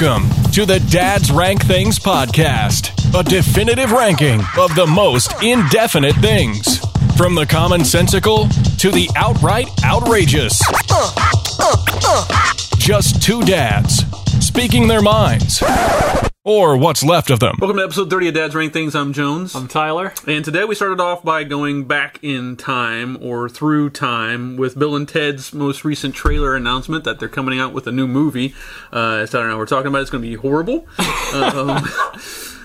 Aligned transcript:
Welcome 0.00 0.30
to 0.52 0.64
the 0.64 0.80
Dad's 0.90 1.30
Rank 1.30 1.62
Things 1.66 1.98
podcast, 1.98 3.18
a 3.18 3.22
definitive 3.22 3.92
ranking 3.92 4.40
of 4.56 4.74
the 4.74 4.86
most 4.86 5.34
indefinite 5.42 6.14
things. 6.16 6.78
From 7.18 7.34
the 7.34 7.44
commonsensical 7.44 8.48
to 8.78 8.90
the 8.90 9.10
outright 9.14 9.68
outrageous. 9.84 10.58
Just 12.78 13.22
two 13.22 13.42
dads 13.42 14.04
speaking 14.42 14.88
their 14.88 15.02
minds. 15.02 15.62
Or 16.52 16.76
what's 16.76 17.04
left 17.04 17.30
of 17.30 17.38
them. 17.38 17.54
Welcome 17.60 17.76
to 17.76 17.84
episode 17.84 18.10
30 18.10 18.26
of 18.26 18.34
Dad's 18.34 18.56
Rank 18.56 18.72
Things. 18.72 18.96
I'm 18.96 19.12
Jones. 19.12 19.54
I'm 19.54 19.68
Tyler. 19.68 20.12
and 20.26 20.44
today 20.44 20.64
we 20.64 20.74
started 20.74 20.98
off 20.98 21.22
by 21.22 21.44
going 21.44 21.84
back 21.84 22.18
in 22.24 22.56
time 22.56 23.16
or 23.22 23.48
through 23.48 23.90
time 23.90 24.56
with 24.56 24.76
Bill 24.76 24.96
and 24.96 25.08
Ted's 25.08 25.54
most 25.54 25.84
recent 25.84 26.12
trailer 26.12 26.56
announcement 26.56 27.04
that 27.04 27.20
they're 27.20 27.28
coming 27.28 27.60
out 27.60 27.72
with 27.72 27.86
a 27.86 27.92
new 27.92 28.08
movie. 28.08 28.52
Uh, 28.92 29.18
as 29.22 29.30
Tyler 29.30 29.44
and 29.44 29.52
I 29.52 29.56
were 29.58 29.64
talking 29.64 29.86
about, 29.86 30.02
it's 30.02 30.10
going 30.10 30.24
to 30.24 30.28
be 30.28 30.34
horrible. 30.34 30.88
um, 31.34 31.88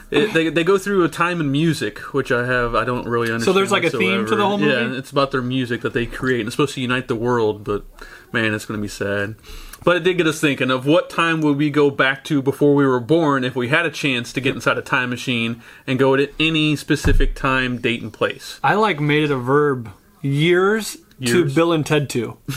it, 0.09 0.33
they, 0.33 0.49
they 0.49 0.63
go 0.63 0.79
through 0.79 1.03
a 1.03 1.07
time 1.07 1.39
in 1.39 1.51
music, 1.51 1.99
which 2.11 2.31
I 2.31 2.47
have 2.47 2.73
I 2.73 2.85
don't 2.85 3.07
really 3.07 3.31
understand. 3.31 3.43
So 3.43 3.53
there's 3.53 3.71
like 3.71 3.83
a 3.83 3.91
theme 3.91 4.25
to 4.25 4.35
the 4.35 4.47
whole 4.47 4.57
movie? 4.57 4.71
Yeah, 4.71 4.97
it's 4.97 5.11
about 5.11 5.29
their 5.29 5.43
music 5.43 5.81
that 5.81 5.93
they 5.93 6.07
create. 6.07 6.39
And 6.39 6.47
it's 6.47 6.55
supposed 6.55 6.73
to 6.73 6.81
unite 6.81 7.07
the 7.07 7.15
world, 7.15 7.63
but 7.63 7.85
man, 8.31 8.55
it's 8.55 8.65
going 8.65 8.79
to 8.79 8.81
be 8.81 8.87
sad. 8.87 9.35
But 9.85 9.95
it 9.97 9.99
did 10.03 10.17
get 10.17 10.27
us 10.27 10.41
thinking 10.41 10.69
of 10.71 10.85
what 10.85 11.09
time 11.09 11.39
would 11.41 11.57
we 11.57 11.69
go 11.69 11.89
back 11.91 12.23
to 12.25 12.41
before 12.41 12.73
we 12.75 12.85
were 12.85 12.99
born 12.99 13.43
if 13.43 13.55
we 13.55 13.69
had 13.69 13.85
a 13.85 13.91
chance 13.91 14.33
to 14.33 14.41
get 14.41 14.55
inside 14.55 14.77
a 14.77 14.81
time 14.81 15.11
machine 15.11 15.61
and 15.87 15.97
go 15.99 16.15
to 16.17 16.27
any 16.39 16.75
specific 16.75 17.35
time, 17.35 17.77
date, 17.79 18.01
and 18.01 18.11
place. 18.11 18.59
I 18.63 18.73
like 18.73 18.99
made 18.99 19.23
it 19.23 19.31
a 19.31 19.37
verb. 19.37 19.91
Years, 20.23 20.97
to 21.23 21.45
Bill 21.53 21.71
and 21.71 21.85
Ted 21.85 22.09
2. 22.09 22.35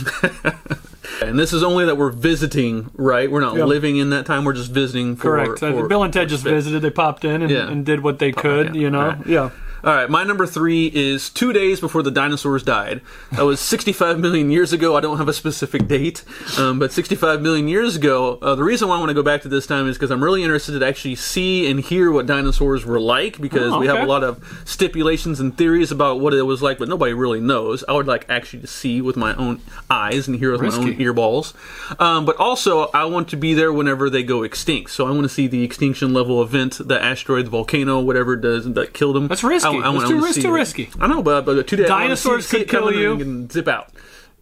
And 1.21 1.37
this 1.39 1.53
is 1.53 1.63
only 1.65 1.85
that 1.87 1.97
we're 1.97 2.11
visiting, 2.11 2.91
right? 2.95 3.29
We're 3.31 3.41
not 3.41 3.57
Yep. 3.57 3.67
living 3.67 3.97
in 3.97 4.11
that 4.11 4.25
time. 4.25 4.45
We're 4.45 4.53
just 4.53 4.71
visiting. 4.71 5.17
For, 5.17 5.23
Correct. 5.37 5.63
Uh, 5.63 5.73
for- 5.73 5.89
Bill 5.89 6.03
and 6.05 6.13
Ted 6.13 6.29
just 6.29 6.43
spit. 6.43 6.53
visited. 6.53 6.81
They 6.81 6.91
popped 6.91 7.25
in 7.25 7.43
and, 7.43 7.51
Yeah. 7.51 7.69
and 7.69 7.85
did 7.85 8.03
what 8.05 8.19
they 8.21 8.31
could, 8.31 8.75
yeah. 8.75 8.81
you 8.83 8.91
know? 8.91 9.01
Alright. 9.01 9.27
Yeah. 9.27 9.51
All 9.85 9.95
right, 9.95 10.11
my 10.11 10.25
number 10.25 10.47
three 10.47 10.87
is 10.93 11.31
two 11.31 11.53
days 11.53 11.79
before 11.81 12.03
the 12.03 12.11
dinosaurs 12.11 12.63
died. 12.65 13.01
That 13.33 13.45
was 13.45 13.61
65 13.61 14.19
million 14.19 14.51
years 14.51 14.73
ago. 14.73 14.97
I 14.97 15.01
don't 15.01 15.19
have 15.19 15.29
a 15.29 15.33
specific 15.33 15.87
date, 15.87 16.25
um, 16.59 16.79
but 16.81 16.91
65 16.93 17.41
million 17.41 17.69
years 17.69 17.95
ago. 17.95 18.39
Uh, 18.43 18.55
the 18.57 18.65
reason 18.65 18.89
why 18.89 18.97
I 18.97 18.99
want 18.99 19.11
to 19.11 19.15
go 19.15 19.23
back 19.23 19.43
to 19.43 19.49
this 19.49 19.67
time 19.67 19.89
is 19.89 19.97
because 19.97 20.11
I'm 20.11 20.23
really 20.23 20.43
interested 20.43 20.79
to 20.79 20.87
actually 20.87 21.15
see 21.15 21.71
and 21.71 21.79
hear 21.81 22.11
what 22.11 22.27
dinosaurs 22.27 22.85
were 22.85 22.99
like 22.99 23.41
because 23.41 23.73
Oh, 23.73 23.79
we 23.79 23.87
have 23.87 24.01
a 24.01 24.07
lot 24.07 24.25
of 24.25 24.43
stipulations 24.65 25.39
and 25.39 25.57
theories 25.57 25.93
about 25.93 26.21
what 26.21 26.35
it 26.35 26.43
was 26.43 26.61
like, 26.63 26.79
but 26.79 26.89
nobody 26.89 27.13
really 27.13 27.41
knows. 27.41 27.85
I 27.89 27.93
would 27.93 28.07
like 28.07 28.27
actually 28.29 28.61
to 28.61 28.67
see 28.67 29.01
with 29.01 29.17
my 29.17 29.35
own 29.37 29.61
eyes 29.89 30.27
and 30.27 30.37
hear 30.37 30.51
with 30.53 30.61
my 30.63 30.69
own 30.75 30.87
Risky. 30.87 31.05
earballs. 31.05 31.55
Um, 32.01 32.25
but 32.25 32.37
also, 32.37 32.87
I 32.89 33.05
want 33.05 33.29
to 33.29 33.37
be 33.37 33.55
there 33.55 33.73
whenever 33.73 34.11
they 34.11 34.23
go 34.23 34.43
extinct. 34.43 34.91
So 34.91 35.07
I 35.07 35.11
want 35.11 35.23
to 35.23 35.29
see 35.29 35.47
the 35.47 35.63
extinction 35.63 36.13
level 36.13 36.43
event, 36.43 36.79
the 36.81 37.01
asteroid, 37.01 37.47
the 37.47 37.51
volcano, 37.51 38.01
whatever 38.01 38.35
it 38.35 38.41
does 38.41 38.73
that 38.73 38.93
killed 38.93 39.15
them. 39.17 39.29
That's 39.29 39.45
risky. 39.45 39.68
I, 39.75 39.79
I 39.79 39.81
too 39.81 39.85
I 39.85 39.89
want 39.91 40.11
ris- 40.23 40.27
to 40.29 40.33
see 40.35 40.43
too 40.43 40.53
risky. 40.53 40.91
I 41.01 41.07
know, 41.07 41.23
but, 41.23 41.45
but 41.45 41.67
two 41.67 41.77
days 41.77 41.89
Dinosaurs 41.89 42.47
see, 42.47 42.59
could 42.59 42.69
kill 42.69 42.93
you. 42.93 43.13
and, 43.21 43.53
zip 43.53 43.69
out. 43.69 43.91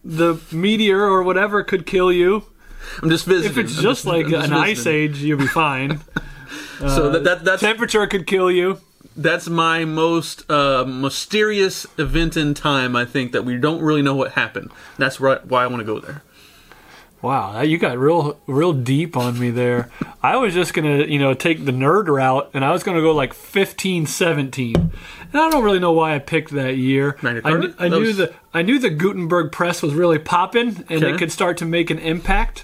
The 0.03 0.39
meteor 0.51 1.01
or 1.01 1.23
whatever 1.23 1.63
could 1.63 1.85
kill 1.85 2.11
you. 2.11 2.43
I'm 3.01 3.09
just 3.09 3.25
visiting. 3.25 3.51
If 3.51 3.57
it's 3.57 3.77
I'm 3.77 3.83
just 3.83 4.05
like 4.05 4.27
just 4.27 4.47
an 4.47 4.53
ice 4.53 4.85
age, 4.87 5.17
you'll 5.19 5.39
be 5.39 5.47
fine. 5.47 6.01
So 6.79 7.09
that, 7.09 7.23
that 7.23 7.43
that's 7.43 7.61
Temperature 7.61 8.05
could 8.07 8.27
kill 8.27 8.49
you. 8.51 8.79
that's 9.15 9.49
my 9.49 9.83
most 9.83 10.49
uh, 10.49 10.85
mysterious 10.85 11.87
event 11.97 12.37
in 12.37 12.53
time. 12.53 12.95
I 12.95 13.03
think 13.03 13.31
that 13.31 13.43
we 13.43 13.57
don't 13.57 13.81
really 13.81 14.03
know 14.03 14.15
what 14.15 14.33
happened. 14.33 14.71
That's 14.97 15.19
right, 15.19 15.43
why 15.45 15.63
I 15.63 15.67
want 15.67 15.79
to 15.81 15.85
go 15.85 15.99
there. 15.99 16.21
Wow, 17.21 17.61
you 17.61 17.77
got 17.79 17.97
real 17.97 18.37
real 18.45 18.73
deep 18.73 19.17
on 19.17 19.39
me 19.39 19.49
there. 19.49 19.89
I 20.21 20.37
was 20.37 20.53
just 20.53 20.73
gonna, 20.73 21.03
you 21.05 21.17
know, 21.17 21.33
take 21.33 21.65
the 21.65 21.71
nerd 21.71 22.07
route, 22.07 22.49
and 22.53 22.63
I 22.63 22.71
was 22.71 22.83
gonna 22.83 23.01
go 23.01 23.11
like 23.13 23.33
15, 23.33 24.05
17. 24.05 24.75
And 24.75 24.91
I 25.41 25.49
don't 25.49 25.63
really 25.63 25.79
know 25.79 25.91
why 25.91 26.13
I 26.15 26.19
picked 26.19 26.51
that 26.51 26.77
year. 26.77 27.17
Magna 27.21 27.41
I, 27.43 27.49
Carta? 27.51 27.75
I 27.79 27.87
knew 27.89 27.99
was- 28.01 28.17
the 28.17 28.33
I 28.53 28.61
knew 28.61 28.77
the 28.79 28.89
Gutenberg 28.91 29.51
press 29.51 29.81
was 29.81 29.93
really 29.93 30.19
popping, 30.19 30.83
and 30.89 31.03
Okay. 31.03 31.13
it 31.13 31.17
could 31.17 31.31
start 31.31 31.57
to 31.57 31.65
make 31.65 31.89
an 31.89 31.99
impact. 31.99 32.63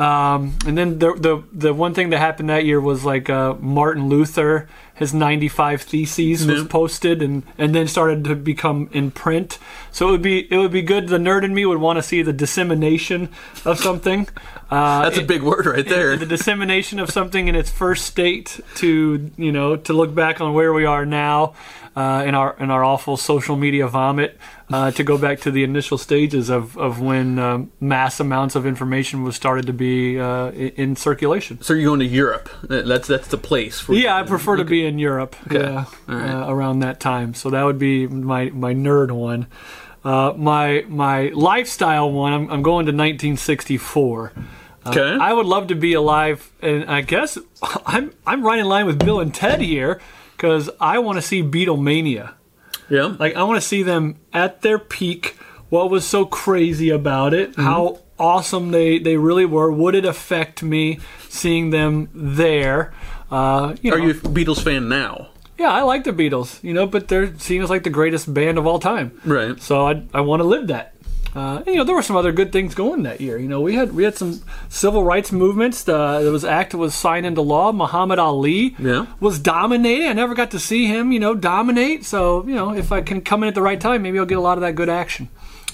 Um, 0.00 0.56
and 0.66 0.78
then 0.78 0.98
the, 0.98 1.12
the 1.12 1.44
the 1.52 1.74
one 1.74 1.92
thing 1.92 2.08
that 2.08 2.18
happened 2.18 2.48
that 2.48 2.64
year 2.64 2.80
was 2.80 3.04
like 3.04 3.28
uh, 3.28 3.52
Martin 3.60 4.08
Luther, 4.08 4.66
his 4.94 5.12
95 5.12 5.82
theses 5.82 6.46
was 6.46 6.64
posted 6.64 7.20
and, 7.20 7.42
and 7.58 7.74
then 7.74 7.86
started 7.86 8.24
to 8.24 8.34
become 8.34 8.88
in 8.92 9.10
print. 9.10 9.58
So 9.90 10.08
it 10.08 10.12
would 10.12 10.22
be 10.22 10.50
it 10.50 10.56
would 10.56 10.72
be 10.72 10.80
good. 10.80 11.08
The 11.08 11.18
nerd 11.18 11.44
in 11.44 11.52
me 11.52 11.66
would 11.66 11.80
want 11.80 11.98
to 11.98 12.02
see 12.02 12.22
the 12.22 12.32
dissemination 12.32 13.28
of 13.66 13.78
something. 13.78 14.26
Uh, 14.70 15.02
That's 15.02 15.18
a 15.18 15.22
big 15.22 15.42
word 15.42 15.66
right 15.66 15.86
there. 15.86 16.16
the 16.16 16.24
dissemination 16.24 16.98
of 16.98 17.10
something 17.10 17.48
in 17.48 17.54
its 17.54 17.68
first 17.70 18.06
state 18.06 18.58
to 18.76 19.30
you 19.36 19.52
know 19.52 19.76
to 19.76 19.92
look 19.92 20.14
back 20.14 20.40
on 20.40 20.54
where 20.54 20.72
we 20.72 20.86
are 20.86 21.04
now 21.04 21.52
uh, 22.00 22.24
in 22.24 22.34
our 22.34 22.56
in 22.58 22.70
our 22.70 22.82
awful 22.82 23.16
social 23.16 23.56
media 23.56 23.86
vomit 23.86 24.38
uh, 24.72 24.90
to 24.98 25.04
go 25.04 25.18
back 25.18 25.40
to 25.40 25.50
the 25.50 25.64
initial 25.64 25.98
stages 25.98 26.48
of 26.48 26.76
of 26.78 27.00
when 27.00 27.38
um, 27.38 27.70
mass 27.80 28.20
amounts 28.20 28.54
of 28.56 28.64
information 28.66 29.22
was 29.22 29.36
started 29.36 29.66
to 29.66 29.72
be 29.72 30.18
uh, 30.18 30.50
in 30.50 30.96
circulation. 30.96 31.60
So 31.60 31.74
you're 31.74 31.90
going 31.90 32.00
to 32.00 32.06
Europe. 32.06 32.48
That's 32.62 33.08
that's 33.08 33.28
the 33.28 33.38
place. 33.38 33.80
For 33.80 33.92
Yeah, 33.92 34.16
I 34.16 34.22
prefer 34.22 34.56
to 34.56 34.64
be 34.64 34.86
in 34.86 34.98
Europe. 34.98 35.36
Yeah, 35.50 35.84
All 36.08 36.14
right. 36.14 36.30
uh, 36.30 36.52
around 36.52 36.80
that 36.80 37.00
time. 37.00 37.34
So 37.34 37.50
that 37.50 37.64
would 37.64 37.78
be 37.78 38.06
my 38.06 38.50
my 38.50 38.72
nerd 38.72 39.10
one. 39.10 39.46
Uh, 40.02 40.32
my 40.36 40.84
my 40.88 41.28
lifestyle 41.28 42.10
one. 42.10 42.32
I'm, 42.32 42.50
I'm 42.50 42.62
going 42.62 42.86
to 42.86 42.92
1964. 42.92 44.32
Okay. 44.86 45.18
I 45.20 45.34
would 45.34 45.44
love 45.44 45.66
to 45.66 45.74
be 45.74 45.92
alive, 45.92 46.50
and 46.62 46.84
I 46.84 47.02
guess 47.02 47.36
I'm 47.86 48.14
I'm 48.26 48.42
right 48.42 48.58
in 48.58 48.66
line 48.66 48.86
with 48.86 48.98
Bill 48.98 49.20
and 49.20 49.34
Ted 49.34 49.60
here 49.60 50.00
because 50.40 50.70
I 50.80 50.98
want 51.00 51.16
to 51.16 51.22
see 51.22 51.42
Beatlemania. 51.42 52.32
yeah. 52.88 53.14
Like 53.18 53.34
I 53.36 53.42
want 53.42 53.60
to 53.60 53.66
see 53.68 53.82
them 53.82 54.16
at 54.32 54.62
their 54.62 54.78
peak. 54.78 55.36
What 55.68 55.90
was 55.90 56.06
so 56.06 56.24
crazy 56.24 56.88
about 56.88 57.34
it? 57.34 57.52
Mm-hmm. 57.52 57.62
How 57.62 57.98
awesome 58.18 58.70
they 58.70 58.98
they 58.98 59.16
really 59.18 59.44
were. 59.44 59.70
Would 59.70 59.94
it 59.94 60.06
affect 60.06 60.62
me 60.62 60.98
seeing 61.28 61.70
them 61.70 62.08
there? 62.14 62.92
Uh, 63.30 63.76
you 63.82 63.90
know, 63.90 63.96
Are 63.98 64.00
you 64.00 64.10
a 64.10 64.14
Beatles 64.14 64.62
fan 64.62 64.88
now? 64.88 65.28
yeah, 65.58 65.70
I 65.70 65.82
like 65.82 66.04
the 66.04 66.12
Beatles, 66.12 66.62
you 66.64 66.72
know, 66.72 66.86
but 66.86 67.08
they're 67.08 67.38
seen 67.38 67.60
as 67.62 67.68
like 67.68 67.82
the 67.84 67.90
greatest 67.90 68.32
band 68.32 68.56
of 68.56 68.66
all 68.66 68.78
time. 68.78 69.20
Right. 69.26 69.60
So 69.60 69.86
I 69.86 70.02
I 70.14 70.22
want 70.22 70.40
to 70.40 70.44
live 70.48 70.68
that. 70.68 70.94
Uh, 71.34 71.62
you 71.66 71.76
know, 71.76 71.84
there 71.84 71.94
were 71.94 72.02
some 72.02 72.16
other 72.16 72.32
good 72.32 72.50
things 72.52 72.74
going 72.74 73.02
that 73.04 73.20
year. 73.20 73.38
You 73.38 73.48
know, 73.48 73.60
we 73.60 73.74
had 73.74 73.92
we 73.92 74.02
had 74.04 74.16
some 74.16 74.40
civil 74.68 75.04
rights 75.04 75.30
movements. 75.30 75.88
Uh, 75.88 76.20
there 76.20 76.32
was 76.32 76.44
act 76.44 76.74
was 76.74 76.94
signed 76.94 77.24
into 77.26 77.40
law. 77.40 77.72
Muhammad 77.72 78.18
Ali 78.18 78.74
Yeah. 78.78 79.06
was 79.20 79.38
dominating. 79.38 80.08
I 80.08 80.12
never 80.12 80.34
got 80.34 80.50
to 80.52 80.58
see 80.58 80.86
him, 80.86 81.12
you 81.12 81.20
know, 81.20 81.34
dominate. 81.34 82.04
So 82.04 82.44
you 82.46 82.54
know, 82.54 82.74
if 82.74 82.90
I 82.92 83.00
can 83.00 83.20
come 83.20 83.42
in 83.42 83.48
at 83.48 83.54
the 83.54 83.62
right 83.62 83.80
time, 83.80 84.02
maybe 84.02 84.18
I'll 84.18 84.26
get 84.26 84.38
a 84.38 84.40
lot 84.40 84.58
of 84.58 84.62
that 84.62 84.74
good 84.74 84.88
action. 84.88 85.28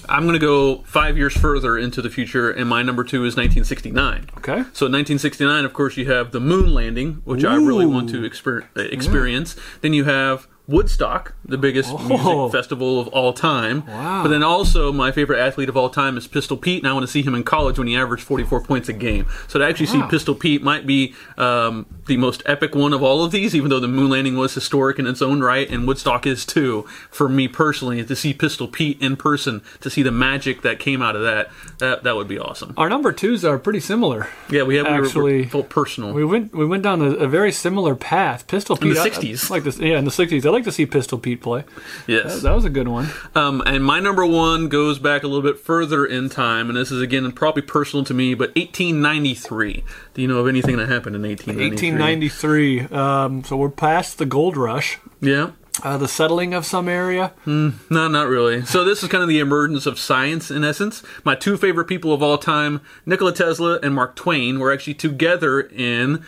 I'm 0.09 0.23
going 0.23 0.39
to 0.39 0.39
go 0.39 0.83
five 0.85 1.17
years 1.17 1.35
further 1.35 1.77
into 1.77 2.01
the 2.01 2.09
future, 2.09 2.49
and 2.49 2.69
my 2.69 2.81
number 2.81 3.03
two 3.03 3.25
is 3.25 3.35
1969. 3.35 4.29
Okay. 4.37 4.63
So 4.71 4.85
in 4.85 4.93
1969, 4.93 5.65
of 5.65 5.73
course, 5.73 5.97
you 5.97 6.09
have 6.09 6.31
the 6.31 6.39
moon 6.39 6.73
landing, 6.73 7.21
which 7.25 7.43
I 7.43 7.55
really 7.55 7.85
want 7.85 8.09
to 8.11 8.21
exper- 8.21 8.63
experience. 8.77 9.57
Then 9.81 9.91
you 9.93 10.05
have 10.05 10.47
Woodstock, 10.67 11.33
the 11.45 11.57
biggest 11.57 11.89
Oh. 11.93 11.97
music 11.97 12.51
festival 12.51 12.99
of 12.99 13.07
all 13.09 13.31
time. 13.31 13.85
Wow. 13.87 14.23
But 14.23 14.29
then 14.29 14.43
also, 14.43 14.91
my 14.91 15.11
favorite 15.11 15.39
athlete 15.39 15.69
of 15.69 15.77
all 15.77 15.89
time 15.89 16.17
is 16.17 16.27
Pistol 16.27 16.57
Pete, 16.57 16.83
and 16.83 16.89
I 16.89 16.93
want 16.93 17.05
to 17.05 17.11
see 17.11 17.21
him 17.21 17.33
in 17.33 17.43
college 17.43 17.77
when 17.79 17.87
he 17.87 17.95
averaged 17.95 18.23
44 18.23 18.61
points 18.61 18.89
a 18.89 18.93
game. 18.93 19.25
So 19.47 19.59
to 19.59 19.65
actually 19.65 19.85
see 19.85 20.01
Pistol 20.09 20.35
Pete 20.35 20.61
might 20.61 20.85
be 20.85 21.13
um, 21.37 21.85
the 22.07 22.17
most 22.17 22.43
epic 22.45 22.75
one 22.75 22.91
of 22.91 23.01
all 23.01 23.23
of 23.23 23.31
these, 23.31 23.55
even 23.55 23.69
though 23.69 23.79
the 23.79 23.87
moon 23.87 24.09
landing 24.09 24.35
was 24.37 24.53
historic 24.53 24.99
in 24.99 25.07
its 25.07 25.21
own 25.21 25.39
right, 25.41 25.69
and 25.69 25.87
Woodstock 25.87 26.27
is 26.27 26.45
too. 26.45 26.85
For 27.11 27.29
me 27.29 27.47
personally, 27.47 28.03
to 28.03 28.15
see 28.15 28.33
Pistol 28.33 28.67
Pete 28.67 29.01
in 29.01 29.15
person, 29.15 29.61
to 29.81 29.89
see 29.89 30.03
the 30.03 30.11
magic 30.11 30.63
that 30.63 30.79
came 30.79 31.01
out 31.01 31.15
of 31.15 31.21
that, 31.23 31.49
that, 31.79 32.03
that 32.03 32.15
would 32.17 32.27
be 32.27 32.37
awesome. 32.37 32.73
Our 32.75 32.89
number 32.89 33.13
twos 33.13 33.45
are 33.45 33.57
pretty 33.57 33.79
similar. 33.79 34.27
Yeah, 34.49 34.63
we 34.63 34.75
have 34.75 34.85
Actually, 34.87 35.43
we're 35.43 35.49
full 35.49 35.63
personal. 35.63 36.11
We 36.13 36.25
went 36.25 36.53
we 36.53 36.65
went 36.65 36.83
down 36.83 37.01
a, 37.01 37.11
a 37.11 37.27
very 37.27 37.51
similar 37.53 37.95
path. 37.95 38.47
Pistol 38.47 38.75
Pete 38.75 38.89
in 38.89 38.93
the 38.95 39.01
I- 39.01 39.09
60s. 39.09 39.49
I 39.49 39.53
like 39.53 39.63
this. 39.63 39.79
Yeah, 39.79 39.97
in 39.97 40.05
the 40.05 40.11
'60s, 40.11 40.45
I 40.45 40.49
like 40.57 40.65
to 40.65 40.71
see 40.71 40.85
Pistol 40.85 41.19
Pete 41.19 41.41
play. 41.41 41.63
yes. 42.07 42.41
That 42.41 42.53
was 42.53 42.65
a 42.65 42.69
good 42.69 42.87
one. 42.87 43.09
Um, 43.35 43.61
and 43.65 43.83
my 43.83 43.99
number 43.99 44.25
one 44.25 44.67
goes 44.69 44.97
back 44.99 45.23
a 45.23 45.27
little 45.27 45.43
bit 45.43 45.59
further 45.59 46.05
in 46.05 46.29
time, 46.29 46.69
and 46.69 46.77
this 46.77 46.91
is 46.91 47.01
again 47.01 47.31
probably 47.31 47.61
personal 47.61 48.03
to 48.05 48.13
me, 48.13 48.33
but 48.33 48.49
1893. 48.55 49.83
Do 50.13 50.21
you 50.21 50.27
know 50.27 50.39
of 50.39 50.47
anything 50.47 50.77
that 50.77 50.89
happened 50.89 51.15
in 51.15 51.21
1893? 51.21 52.79
1893. 52.89 52.97
Um, 52.97 53.43
so 53.43 53.55
we're 53.55 53.69
past 53.69 54.17
the 54.17 54.25
gold 54.25 54.57
rush. 54.57 54.97
Yeah. 55.21 55.51
Uh, 55.83 55.95
the 55.95 56.07
settling 56.07 56.55
of 56.55 56.65
some 56.65 56.89
area. 56.89 57.33
No, 57.45 57.71
not 58.07 58.27
really. 58.27 58.65
So 58.65 58.83
this 58.83 59.03
is 59.03 59.09
kind 59.09 59.21
of 59.21 59.29
the 59.29 59.37
emergence 59.37 59.85
of 59.85 59.99
science 59.99 60.49
in 60.49 60.63
essence. 60.63 61.03
My 61.23 61.35
two 61.35 61.55
favorite 61.55 61.85
people 61.85 62.11
of 62.13 62.23
all 62.23 62.39
time, 62.39 62.81
Nikola 63.05 63.31
Tesla 63.31 63.77
and 63.83 63.93
Mark 63.93 64.15
Twain, 64.15 64.57
were 64.59 64.73
actually 64.73 64.95
together 64.95 65.61
in 65.61 66.25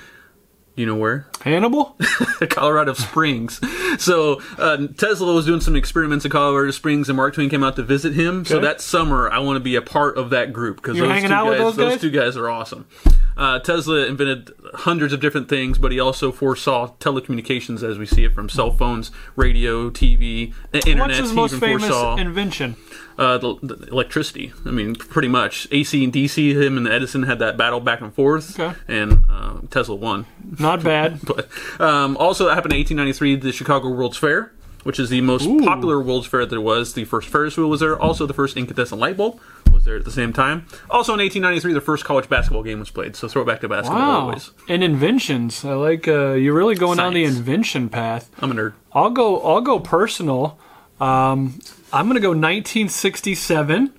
you 0.79 0.85
know 0.85 0.95
where? 0.95 1.27
Hannibal? 1.41 1.97
Colorado 2.49 2.93
Springs. 2.93 3.59
So 4.01 4.41
uh, 4.57 4.87
Tesla 4.97 5.33
was 5.33 5.45
doing 5.45 5.59
some 5.59 5.75
experiments 5.75 6.23
in 6.23 6.31
Colorado 6.31 6.71
Springs, 6.71 7.09
and 7.09 7.17
Mark 7.17 7.33
Twain 7.33 7.49
came 7.49 7.65
out 7.65 7.75
to 7.75 7.83
visit 7.83 8.13
him. 8.13 8.45
So 8.45 8.55
that 8.61 8.79
summer, 8.79 9.29
I 9.29 9.39
want 9.39 9.57
to 9.57 9.59
be 9.59 9.75
a 9.75 9.81
part 9.81 10.17
of 10.17 10.29
that 10.29 10.53
group 10.53 10.77
because 10.77 10.95
those 11.09 11.09
two 11.23 11.27
guys, 11.49 11.75
those 11.75 11.97
guys 12.11 12.37
are 12.37 12.49
awesome. 12.49 12.87
Uh, 13.37 13.59
Tesla 13.59 14.05
invented 14.05 14.51
hundreds 14.73 15.13
of 15.13 15.19
different 15.21 15.47
things, 15.47 15.77
but 15.77 15.91
he 15.91 15.99
also 15.99 16.31
foresaw 16.31 16.93
telecommunications 16.99 17.81
as 17.83 17.97
we 17.97 18.05
see 18.05 18.23
it 18.25 18.33
from 18.33 18.49
cell 18.49 18.71
phones, 18.71 19.11
radio, 19.35 19.89
TV, 19.89 20.53
the 20.71 20.79
internet. 20.79 20.99
What's 21.09 21.17
his 21.19 21.33
most 21.33 21.55
famous 21.55 21.83
foresaw 21.83 22.17
invention? 22.17 22.75
uh, 23.17 23.37
the, 23.37 23.55
the 23.61 23.87
electricity. 23.91 24.53
I 24.65 24.71
mean, 24.71 24.95
pretty 24.95 25.27
much 25.27 25.67
AC 25.71 26.03
and 26.03 26.11
DC. 26.13 26.53
Him 26.61 26.77
and 26.77 26.87
Edison 26.87 27.23
had 27.23 27.39
that 27.39 27.57
battle 27.57 27.79
back 27.79 28.01
and 28.01 28.13
forth, 28.13 28.59
Okay. 28.59 28.77
and 28.87 29.23
uh, 29.29 29.59
Tesla 29.69 29.95
won. 29.95 30.25
Not 30.59 30.83
bad. 30.83 31.19
But 31.25 31.47
um, 31.81 32.17
also, 32.17 32.45
that 32.47 32.55
happened 32.55 32.73
in 32.73 32.79
1893, 32.79 33.35
the 33.37 33.51
Chicago 33.51 33.89
World's 33.89 34.17
Fair, 34.17 34.51
which 34.83 34.99
is 34.99 35.09
the 35.09 35.21
most 35.21 35.43
popular 35.65 36.01
World's 36.01 36.27
Fair 36.27 36.41
that 36.41 36.49
there 36.49 36.61
was. 36.61 36.93
The 36.93 37.05
first 37.05 37.27
Ferris 37.29 37.55
wheel 37.57 37.69
was 37.69 37.81
there. 37.81 37.97
Also, 37.99 38.25
the 38.25 38.33
first 38.33 38.55
incandescent 38.57 38.99
light 38.99 39.17
bulb 39.17 39.39
was 39.79 39.85
there 39.85 39.95
at 39.95 40.03
the 40.05 40.11
same 40.11 40.33
time. 40.33 40.65
Also, 40.89 41.13
in 41.13 41.19
1893, 41.19 41.73
the 41.73 41.81
first 41.81 42.03
college 42.05 42.27
basketball 42.29 42.63
game 42.63 42.79
was 42.79 42.89
played. 42.91 43.15
So 43.15 43.27
throw 43.27 43.41
it 43.43 43.45
back 43.45 43.61
to 43.61 43.69
basketball 43.69 43.99
Wow. 44.01 44.19
always. 44.21 44.51
And 44.67 44.83
inventions. 44.83 45.63
I 45.63 45.73
like 45.73 46.07
uh, 46.07 46.33
you're 46.33 46.53
really 46.53 46.75
going 46.75 46.97
down 46.97 47.13
the 47.13 47.23
invention 47.23 47.89
path. 47.89 48.29
I'm 48.41 48.51
a 48.51 48.55
nerd. 48.55 48.73
I'll 48.93 49.09
go. 49.09 49.41
I'll 49.41 49.61
go 49.61 49.79
personal. 49.79 50.59
Um, 50.99 51.59
I'm 51.93 52.07
gonna 52.07 52.19
go 52.19 52.29
1967. 52.33 53.93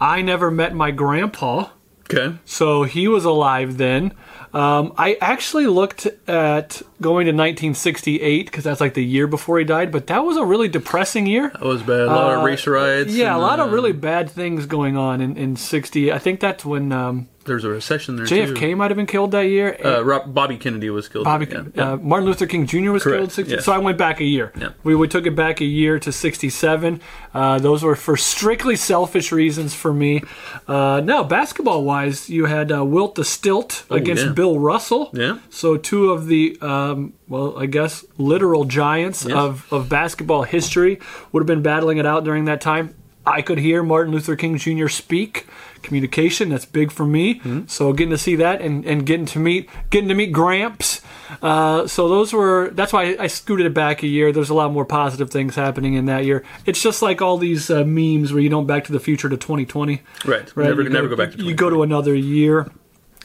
I 0.00 0.22
never 0.22 0.50
met 0.50 0.74
my 0.74 0.90
grandpa, 0.90 1.68
Okay. 2.08 2.36
so 2.44 2.84
he 2.84 3.08
was 3.08 3.24
alive 3.24 3.78
then. 3.78 4.12
Um, 4.54 4.94
I 4.96 5.18
actually 5.20 5.66
looked 5.66 6.06
at 6.28 6.80
going 7.00 7.26
to 7.26 7.32
1968 7.32 8.46
because 8.46 8.64
that's 8.64 8.80
like 8.80 8.94
the 8.94 9.04
year 9.04 9.26
before 9.26 9.58
he 9.58 9.64
died, 9.64 9.92
but 9.92 10.06
that 10.06 10.20
was 10.24 10.36
a 10.38 10.44
really 10.44 10.68
depressing 10.68 11.26
year. 11.26 11.50
That 11.50 11.62
was 11.62 11.82
bad. 11.82 12.00
A 12.02 12.06
lot 12.06 12.32
of 12.32 12.40
Uh, 12.40 12.44
race 12.44 12.66
riots. 12.66 13.12
Yeah, 13.12 13.32
a 13.32 13.34
and, 13.34 13.42
lot 13.42 13.60
of 13.60 13.68
uh, 13.68 13.72
really 13.72 13.92
bad 13.92 14.30
things 14.30 14.64
going 14.66 14.96
on 14.96 15.20
in, 15.20 15.36
in 15.36 15.56
60. 15.56 16.10
I 16.12 16.18
think 16.18 16.40
that's 16.40 16.64
when 16.64 16.90
um, 16.92 17.28
There's 17.46 17.64
a 17.64 17.68
recession 17.70 18.16
there 18.16 18.26
JFK 18.26 18.56
too. 18.58 18.76
might 18.76 18.90
have 18.90 18.96
been 18.96 19.06
killed 19.06 19.30
that 19.30 19.46
year. 19.48 19.76
Uh, 19.84 20.02
Rob, 20.02 20.34
Bobby 20.34 20.56
Kennedy 20.56 20.90
was 20.90 21.08
killed. 21.08 21.24
Bobby, 21.24 21.46
yeah, 21.50 21.62
yeah. 21.74 21.92
Uh, 21.92 21.96
Martin 21.96 22.26
Luther 22.26 22.46
King 22.46 22.66
Jr. 22.66 22.90
was 22.90 23.02
Correct, 23.04 23.20
killed. 23.20 23.32
60, 23.32 23.54
yes. 23.54 23.64
So 23.64 23.72
I 23.72 23.78
went 23.78 23.96
back 23.98 24.20
a 24.20 24.24
year. 24.24 24.52
Yeah. 24.58 24.70
We, 24.84 24.94
we 24.94 25.08
took 25.08 25.26
it 25.26 25.34
back 25.36 25.60
a 25.60 25.64
year 25.64 25.98
to 26.00 26.12
67. 26.12 27.00
Uh, 27.32 27.58
those 27.58 27.82
were 27.82 27.96
for 27.96 28.16
strictly 28.16 28.76
selfish 28.76 29.32
reasons 29.32 29.74
for 29.74 29.92
me. 29.92 30.22
Uh, 30.68 31.00
now, 31.04 31.22
basketball 31.24 31.84
wise, 31.84 32.28
you 32.28 32.46
had 32.46 32.70
uh, 32.72 32.84
Wilt 32.84 33.14
the 33.14 33.24
Stilt 33.24 33.84
against 33.90 34.24
Oh, 34.24 34.26
yeah. 34.26 34.32
Bill 34.32 34.58
Russell. 34.58 35.10
Yeah. 35.12 35.38
So 35.50 35.76
two 35.76 36.10
of 36.10 36.26
the, 36.26 36.58
um, 36.60 37.14
well, 37.28 37.56
I 37.58 37.66
guess, 37.66 38.04
literal 38.18 38.64
giants 38.64 39.24
Yes. 39.24 39.36
of, 39.36 39.72
of 39.72 39.88
basketball 39.88 40.42
history 40.44 40.98
would 41.32 41.40
have 41.40 41.46
been 41.46 41.62
battling 41.62 41.98
it 41.98 42.06
out 42.06 42.24
during 42.24 42.44
that 42.46 42.60
time. 42.60 42.94
I 43.24 43.42
could 43.42 43.58
hear 43.58 43.82
Martin 43.82 44.12
Luther 44.12 44.36
King 44.36 44.56
Jr. 44.56 44.88
speak. 44.88 45.46
Communication, 45.82 46.48
that's 46.48 46.64
big 46.64 46.90
for 46.90 47.06
me. 47.06 47.36
Mm-hmm. 47.36 47.66
So 47.66 47.92
getting 47.92 48.10
to 48.10 48.18
see 48.18 48.36
that 48.36 48.60
and, 48.60 48.84
and 48.84 49.06
getting 49.06 49.26
to 49.26 49.38
meet 49.38 49.68
getting 49.90 50.08
to 50.08 50.14
meet 50.14 50.32
Gramps. 50.32 51.00
Uh, 51.42 51.86
so 51.86 52.08
those 52.08 52.32
were 52.32 52.70
that's 52.70 52.92
why 52.92 53.16
I 53.18 53.26
scooted 53.26 53.66
it 53.66 53.74
back 53.74 54.02
a 54.02 54.06
year. 54.06 54.32
There's 54.32 54.50
a 54.50 54.54
lot 54.54 54.72
more 54.72 54.84
positive 54.84 55.30
things 55.30 55.54
happening 55.54 55.94
in 55.94 56.06
that 56.06 56.24
year. 56.24 56.44
It's 56.64 56.82
just 56.82 57.02
like 57.02 57.22
all 57.22 57.38
these 57.38 57.70
uh, 57.70 57.84
memes 57.84 58.32
where 58.32 58.42
you 58.42 58.48
don't 58.48 58.66
back 58.66 58.84
to 58.84 58.92
the 58.92 59.00
future 59.00 59.28
to 59.28 59.36
2020. 59.36 60.02
Right. 60.24 60.56
Right. 60.56 60.68
Never, 60.68 60.82
You 60.82 60.88
never 60.88 61.08
go 61.08 61.16
back 61.16 61.32
to 61.32 61.42
You 61.42 61.54
go 61.54 61.70
to 61.70 61.82
another 61.82 62.14
year. 62.14 62.70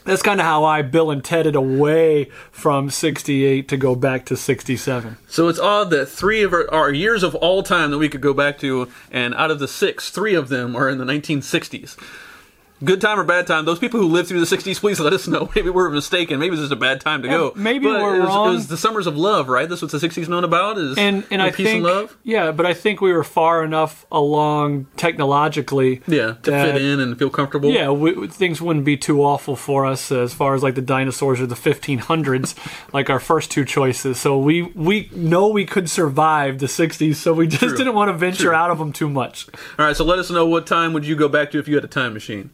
That's 0.04 0.22
kind 0.22 0.40
of 0.40 0.46
how 0.46 0.64
I 0.64 0.82
Bill 0.82 1.10
and 1.10 1.22
Tedded 1.22 1.54
away 1.54 2.24
from 2.50 2.90
68 2.90 3.68
to 3.68 3.76
go 3.76 3.94
back 3.94 4.26
to 4.26 4.36
67. 4.36 5.16
So 5.28 5.48
it's 5.48 5.60
odd 5.60 5.90
that 5.90 6.06
three 6.06 6.42
of 6.42 6.52
our, 6.52 6.68
our 6.72 6.92
years 6.92 7.22
of 7.22 7.34
all 7.36 7.62
time 7.62 7.90
that 7.92 7.98
we 7.98 8.08
could 8.08 8.20
go 8.20 8.34
back 8.34 8.58
to, 8.58 8.90
and 9.10 9.34
out 9.34 9.52
of 9.52 9.60
the 9.60 9.68
six, 9.68 10.10
three 10.10 10.34
of 10.34 10.48
them 10.48 10.74
are 10.74 10.88
in 10.88 10.98
the 10.98 11.04
1960s. 11.04 11.96
Good 12.84 13.00
time 13.00 13.18
or 13.20 13.24
bad 13.24 13.46
time? 13.46 13.64
Those 13.64 13.78
people 13.78 14.00
who 14.00 14.06
lived 14.06 14.28
through 14.28 14.44
the 14.44 14.56
60s, 14.56 14.80
please 14.80 14.98
let 14.98 15.12
us 15.12 15.28
know. 15.28 15.50
Maybe 15.54 15.70
we're 15.70 15.88
mistaken. 15.90 16.38
Maybe 16.40 16.56
this 16.56 16.64
is 16.64 16.70
a 16.70 16.76
bad 16.76 17.00
time 17.00 17.22
to 17.22 17.28
go. 17.28 17.52
maybe 17.54 17.86
But 17.86 18.02
we're 18.02 18.16
it 18.16 18.20
was, 18.20 18.28
wrong. 18.28 18.48
It 18.48 18.52
was 18.54 18.68
the 18.68 18.76
summers 18.76 19.06
of 19.06 19.16
love, 19.16 19.48
right? 19.48 19.68
That's 19.68 19.82
what 19.82 19.90
the 19.90 19.98
60s 19.98 20.28
known 20.28 20.44
about 20.44 20.78
is 20.78 20.98
and 20.98 21.24
and 21.30 21.40
I 21.40 21.50
peace 21.50 21.66
think 21.66 21.76
and 21.76 21.84
love. 21.84 22.16
yeah, 22.24 22.50
but 22.50 22.66
I 22.66 22.74
think 22.74 23.00
we 23.00 23.12
were 23.12 23.22
far 23.24 23.62
enough 23.64 24.04
along 24.10 24.86
technologically. 24.96 26.02
Yeah, 26.06 26.34
to 26.42 26.50
that- 26.50 26.72
fit 26.74 26.82
in 26.82 27.00
and 27.00 27.18
feel 27.18 27.30
comfortable. 27.30 27.70
Yeah, 27.70 27.90
we, 27.90 28.26
things 28.28 28.60
wouldn't 28.60 28.84
be 28.84 28.96
too 28.96 29.22
awful 29.22 29.56
for 29.56 29.86
us 29.86 30.10
as 30.10 30.34
far 30.34 30.54
as 30.54 30.62
like 30.62 30.74
the 30.74 30.82
dinosaurs 30.82 31.40
or 31.40 31.46
the 31.46 31.54
1500s, 31.54 32.54
like 32.92 33.08
our 33.10 33.20
first 33.20 33.50
two 33.50 33.64
choices. 33.64 34.18
So 34.18 34.38
we 34.38 34.62
we 34.62 35.08
know 35.14 35.48
we 35.48 35.64
could 35.64 35.88
survive 35.88 36.58
the 36.58 36.66
60s, 36.66 37.16
so 37.16 37.32
we 37.32 37.46
just 37.46 37.60
True. 37.60 37.76
didn't 37.76 37.94
want 37.94 38.08
to 38.08 38.14
venture 38.14 38.44
True. 38.44 38.54
out 38.54 38.70
of 38.70 38.78
them 38.78 38.92
too 38.92 39.08
much. 39.08 39.46
All 39.78 39.86
right, 39.86 39.96
so 39.96 40.04
let 40.04 40.18
us 40.18 40.30
know 40.30 40.46
what 40.46 40.66
time 40.66 40.92
would 40.92 41.06
you 41.06 41.16
go 41.16 41.28
back 41.28 41.50
to 41.52 41.58
if 41.58 41.68
you 41.68 41.74
had 41.76 41.84
a 41.84 41.88
time 41.88 42.12
machine. 42.14 42.50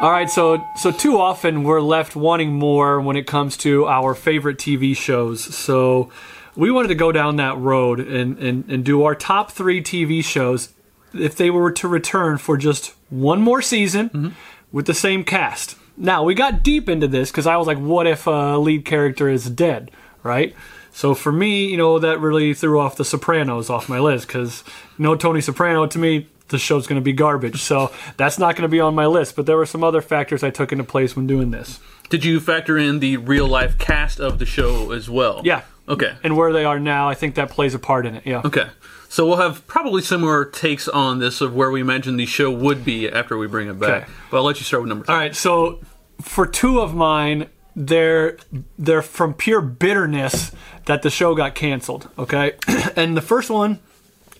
All 0.00 0.12
right, 0.12 0.30
so 0.30 0.64
so 0.76 0.92
too 0.92 1.18
often 1.18 1.64
we're 1.64 1.80
left 1.80 2.14
wanting 2.14 2.52
more 2.52 3.00
when 3.00 3.16
it 3.16 3.26
comes 3.26 3.56
to 3.58 3.86
our 3.86 4.14
favorite 4.14 4.56
TV 4.56 4.96
shows. 4.96 5.42
So 5.56 6.08
we 6.54 6.70
wanted 6.70 6.88
to 6.88 6.94
go 6.94 7.10
down 7.10 7.34
that 7.36 7.58
road 7.58 7.98
and, 7.98 8.38
and, 8.38 8.64
and 8.70 8.84
do 8.84 9.02
our 9.02 9.16
top 9.16 9.50
three 9.50 9.82
TV 9.82 10.22
shows 10.22 10.72
if 11.12 11.34
they 11.36 11.50
were 11.50 11.72
to 11.72 11.88
return 11.88 12.38
for 12.38 12.56
just 12.56 12.94
one 13.10 13.42
more 13.42 13.60
season 13.60 14.08
mm-hmm. 14.10 14.28
with 14.70 14.86
the 14.86 14.94
same 14.94 15.24
cast. 15.24 15.76
Now 15.96 16.22
we 16.22 16.32
got 16.32 16.62
deep 16.62 16.88
into 16.88 17.08
this 17.08 17.32
because 17.32 17.48
I 17.48 17.56
was 17.56 17.66
like, 17.66 17.78
what 17.78 18.06
if 18.06 18.28
a 18.28 18.56
lead 18.56 18.84
character 18.84 19.28
is 19.28 19.50
dead, 19.50 19.90
right? 20.22 20.54
So 20.92 21.12
for 21.12 21.32
me, 21.32 21.66
you 21.66 21.76
know, 21.76 21.98
that 21.98 22.20
really 22.20 22.54
threw 22.54 22.78
off 22.78 22.96
The 22.96 23.04
Sopranos 23.04 23.68
off 23.68 23.88
my 23.88 23.98
list 23.98 24.28
because 24.28 24.62
no 24.96 25.16
Tony 25.16 25.40
Soprano 25.40 25.86
to 25.88 25.98
me, 25.98 26.28
the 26.48 26.58
show's 26.58 26.86
going 26.86 27.00
to 27.00 27.04
be 27.04 27.12
garbage. 27.12 27.60
So 27.60 27.92
that's 28.16 28.38
not 28.38 28.56
going 28.56 28.62
to 28.62 28.68
be 28.68 28.80
on 28.80 28.94
my 28.94 29.06
list. 29.06 29.36
But 29.36 29.46
there 29.46 29.56
were 29.56 29.66
some 29.66 29.84
other 29.84 30.02
factors 30.02 30.42
I 30.42 30.50
took 30.50 30.72
into 30.72 30.84
place 30.84 31.14
when 31.14 31.26
doing 31.26 31.50
this. 31.50 31.80
Did 32.08 32.24
you 32.24 32.40
factor 32.40 32.78
in 32.78 33.00
the 33.00 33.18
real 33.18 33.46
life 33.46 33.78
cast 33.78 34.18
of 34.18 34.38
the 34.38 34.46
show 34.46 34.92
as 34.92 35.10
well? 35.10 35.42
Yeah. 35.44 35.62
Okay. 35.88 36.16
And 36.22 36.36
where 36.36 36.52
they 36.52 36.64
are 36.64 36.80
now, 36.80 37.08
I 37.08 37.14
think 37.14 37.34
that 37.36 37.50
plays 37.50 37.74
a 37.74 37.78
part 37.78 38.06
in 38.06 38.14
it. 38.14 38.26
Yeah. 38.26 38.42
Okay. 38.44 38.66
So 39.08 39.26
we'll 39.26 39.38
have 39.38 39.66
probably 39.66 40.02
similar 40.02 40.44
takes 40.44 40.86
on 40.86 41.18
this 41.18 41.40
of 41.40 41.54
where 41.54 41.70
we 41.70 41.80
imagine 41.80 42.16
the 42.16 42.26
show 42.26 42.50
would 42.50 42.84
be 42.84 43.08
after 43.08 43.38
we 43.38 43.46
bring 43.46 43.68
it 43.68 43.78
back. 43.78 44.02
Okay. 44.02 44.12
But 44.30 44.36
I'll 44.38 44.42
let 44.44 44.58
you 44.58 44.64
start 44.64 44.82
with 44.82 44.88
number 44.88 45.06
two. 45.06 45.12
All 45.12 45.18
right. 45.18 45.34
So 45.34 45.80
for 46.20 46.46
two 46.46 46.80
of 46.80 46.94
mine, 46.94 47.48
they're 47.74 48.36
they're 48.78 49.02
from 49.02 49.34
pure 49.34 49.60
bitterness 49.60 50.52
that 50.86 51.02
the 51.02 51.10
show 51.10 51.34
got 51.34 51.54
canceled. 51.54 52.08
Okay. 52.18 52.54
and 52.96 53.16
the 53.16 53.22
first 53.22 53.50
one, 53.50 53.78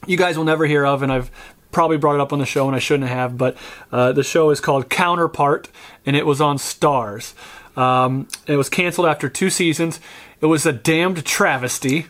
you 0.07 0.17
guys 0.17 0.37
will 0.37 0.45
never 0.45 0.67
hear 0.67 0.85
of, 0.85 1.03
and 1.03 1.13
I've 1.13 1.31
probably 1.79 1.97
brought 1.97 2.17
it 2.17 2.21
up 2.21 2.33
on 2.33 2.41
the 2.41 2.45
show 2.45 2.67
and 2.67 2.75
I 2.75 2.81
shouldn't 2.81 3.09
have, 3.09 3.39
but 3.39 3.57
uh, 3.93 4.11
the 4.11 4.25
show 4.25 4.51
is 4.51 4.59
called 4.59 4.91
Counterpart, 4.91 5.69
and 6.05 6.17
it 6.17 6.27
was 6.27 6.41
on 6.41 6.57
Starz. 6.57 7.35
Um, 7.79 8.27
it 8.49 8.57
was 8.57 8.69
canceled 8.69 9.07
after 9.07 9.29
two 9.29 9.49
seasons. 9.49 10.01
It 10.41 10.47
was 10.47 10.67
a 10.67 10.73
damned 10.73 11.25
travesty. 11.25 12.07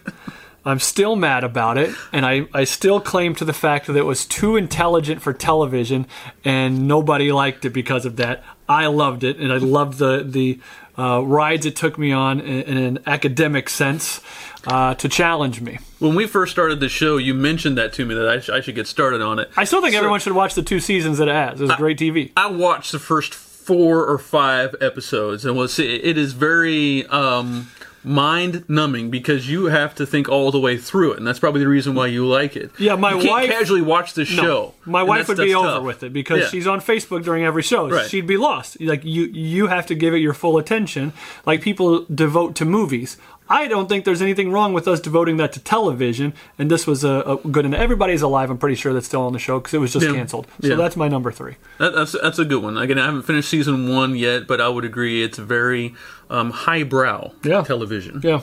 I'm 0.64 0.78
still 0.78 1.16
mad 1.16 1.44
about 1.44 1.76
it, 1.76 1.94
and 2.14 2.24
I, 2.24 2.46
I 2.54 2.64
still 2.64 2.98
claim 2.98 3.34
to 3.34 3.44
the 3.44 3.52
fact 3.52 3.88
that 3.88 3.96
it 3.96 4.06
was 4.06 4.24
too 4.24 4.56
intelligent 4.56 5.20
for 5.20 5.34
television, 5.34 6.06
and 6.46 6.88
nobody 6.88 7.30
liked 7.30 7.66
it 7.66 7.74
because 7.74 8.06
of 8.06 8.16
that. 8.16 8.42
I 8.70 8.86
loved 8.86 9.22
it, 9.22 9.36
and 9.36 9.52
I 9.52 9.58
loved 9.58 9.98
the 9.98 10.24
the 10.26 10.60
uh, 10.98 11.22
rides 11.24 11.64
it 11.66 11.76
took 11.76 11.96
me 11.98 12.12
on 12.12 12.40
in, 12.40 12.62
in 12.62 12.76
an 12.76 12.98
academic 13.06 13.68
sense 13.68 14.20
uh, 14.66 14.94
to 14.96 15.08
challenge 15.08 15.60
me. 15.60 15.78
When 16.00 16.14
we 16.14 16.26
first 16.26 16.52
started 16.52 16.80
the 16.80 16.88
show, 16.88 17.16
you 17.16 17.34
mentioned 17.34 17.78
that 17.78 17.92
to 17.94 18.04
me 18.04 18.14
that 18.14 18.28
I, 18.28 18.40
sh- 18.40 18.48
I 18.50 18.60
should 18.60 18.74
get 18.74 18.86
started 18.86 19.20
on 19.22 19.38
it. 19.38 19.50
I 19.56 19.64
still 19.64 19.80
think 19.80 19.92
So- 19.92 19.98
everyone 19.98 20.20
should 20.20 20.32
watch 20.34 20.54
the 20.54 20.62
two 20.62 20.80
seasons 20.80 21.18
that 21.18 21.28
it 21.28 21.34
has. 21.34 21.60
It's 21.60 21.68
was 21.68 21.76
great 21.76 21.98
TV. 21.98 22.32
I 22.36 22.46
watched 22.48 22.92
the 22.92 22.98
first 22.98 23.34
four 23.34 24.04
or 24.06 24.18
five 24.18 24.74
episodes, 24.80 25.44
and 25.44 25.56
was 25.56 25.78
it 25.78 26.16
is 26.18 26.32
very 26.32 27.06
um, 27.06 27.70
mind 28.08 28.64
numbing 28.68 29.10
because 29.10 29.48
you 29.50 29.66
have 29.66 29.94
to 29.96 30.06
think 30.06 30.28
all 30.28 30.50
the 30.50 30.58
way 30.58 30.76
through 30.78 31.12
it, 31.12 31.18
and 31.18 31.26
that's 31.26 31.38
probably 31.38 31.60
the 31.60 31.68
reason 31.68 31.94
why 31.94 32.06
you 32.06 32.26
like 32.26 32.56
it. 32.56 32.70
Yeah, 32.78 32.96
my 32.96 33.10
you 33.12 33.18
can't 33.18 33.30
wife- 33.30 33.50
casually 33.50 33.82
watch 33.82 34.14
the 34.14 34.22
No, 34.22 34.26
show. 34.42 34.74
my 34.84 35.02
wife 35.02 35.28
would 35.28 35.36
be 35.36 35.54
over 35.54 35.66
tough. 35.68 35.82
with 35.84 36.02
it 36.02 36.12
because 36.12 36.40
Yeah. 36.40 36.48
she's 36.48 36.66
on 36.66 36.80
Facebook 36.80 37.22
during 37.24 37.44
every 37.44 37.62
show. 37.62 37.88
Right. 37.90 38.08
She'd 38.08 38.26
be 38.26 38.36
lost. 38.36 38.80
Like 38.80 39.04
you, 39.04 39.24
you 39.24 39.66
have 39.68 39.86
to 39.86 39.94
give 39.94 40.14
it 40.14 40.18
your 40.18 40.34
full 40.34 40.58
attention, 40.58 41.12
like 41.46 41.60
people 41.60 42.06
devote 42.12 42.54
to 42.56 42.64
movies. 42.64 43.16
I 43.50 43.66
don't 43.68 43.88
think 43.88 44.04
there's 44.04 44.20
anything 44.22 44.50
wrong 44.52 44.72
with 44.72 44.86
us 44.86 45.00
devoting 45.00 45.36
that 45.38 45.52
to 45.54 45.60
television, 45.60 46.34
and 46.58 46.70
this 46.70 46.86
was 46.86 47.04
a, 47.04 47.20
a 47.20 47.36
good. 47.48 47.64
And 47.64 47.74
everybody's 47.74 48.22
alive. 48.22 48.50
I'm 48.50 48.58
pretty 48.58 48.74
sure 48.76 48.92
that's 48.92 49.06
still 49.06 49.22
on 49.22 49.32
the 49.32 49.38
show 49.38 49.58
because 49.58 49.74
it 49.74 49.78
was 49.78 49.92
just 49.92 50.06
Yeah. 50.06 50.12
canceled. 50.12 50.46
So 50.60 50.68
Yeah. 50.68 50.74
that's 50.76 50.96
my 50.96 51.08
number 51.08 51.32
three. 51.32 51.56
That, 51.78 51.94
that's 51.94 52.12
that's 52.12 52.38
a 52.38 52.44
good 52.44 52.62
one. 52.62 52.76
Again, 52.76 52.98
I 52.98 53.06
haven't 53.06 53.22
finished 53.22 53.48
season 53.48 53.88
one 53.94 54.16
yet, 54.16 54.46
but 54.46 54.60
I 54.60 54.68
would 54.68 54.84
agree 54.84 55.22
it's 55.22 55.38
very 55.38 55.94
um, 56.30 56.50
highbrow 56.50 57.32
Yeah. 57.42 57.62
television. 57.62 58.20
Yeah. 58.22 58.42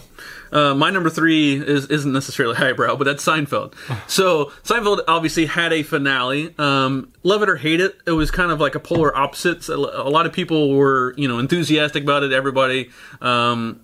Uh, 0.52 0.74
my 0.74 0.90
number 0.90 1.10
three 1.10 1.56
is 1.56 1.86
isn't 1.88 2.12
necessarily 2.14 2.56
highbrow, 2.56 2.96
but 2.96 3.04
that's 3.04 3.24
Seinfeld. 3.24 3.74
So 4.08 4.52
Seinfeld 4.64 5.02
obviously 5.08 5.46
had 5.46 5.72
a 5.74 5.84
finale. 5.84 6.54
Um, 6.58 7.10
love 7.24 7.44
it 7.44 7.50
or 7.50 7.58
hate 7.58 7.82
it, 7.82 7.96
it 8.08 8.12
was 8.12 8.32
kind 8.32 8.52
of 8.52 8.60
like 8.60 8.74
a 8.76 8.80
polar 8.80 9.16
opposites. 9.16 9.70
A, 9.70 9.74
a 9.76 10.10
lot 10.10 10.26
of 10.26 10.34
people 10.34 10.74
were 10.76 11.14
you 11.18 11.28
know 11.28 11.38
enthusiastic 11.40 12.04
about 12.04 12.24
it. 12.24 12.32
Everybody. 12.34 12.90
Um, 13.22 13.82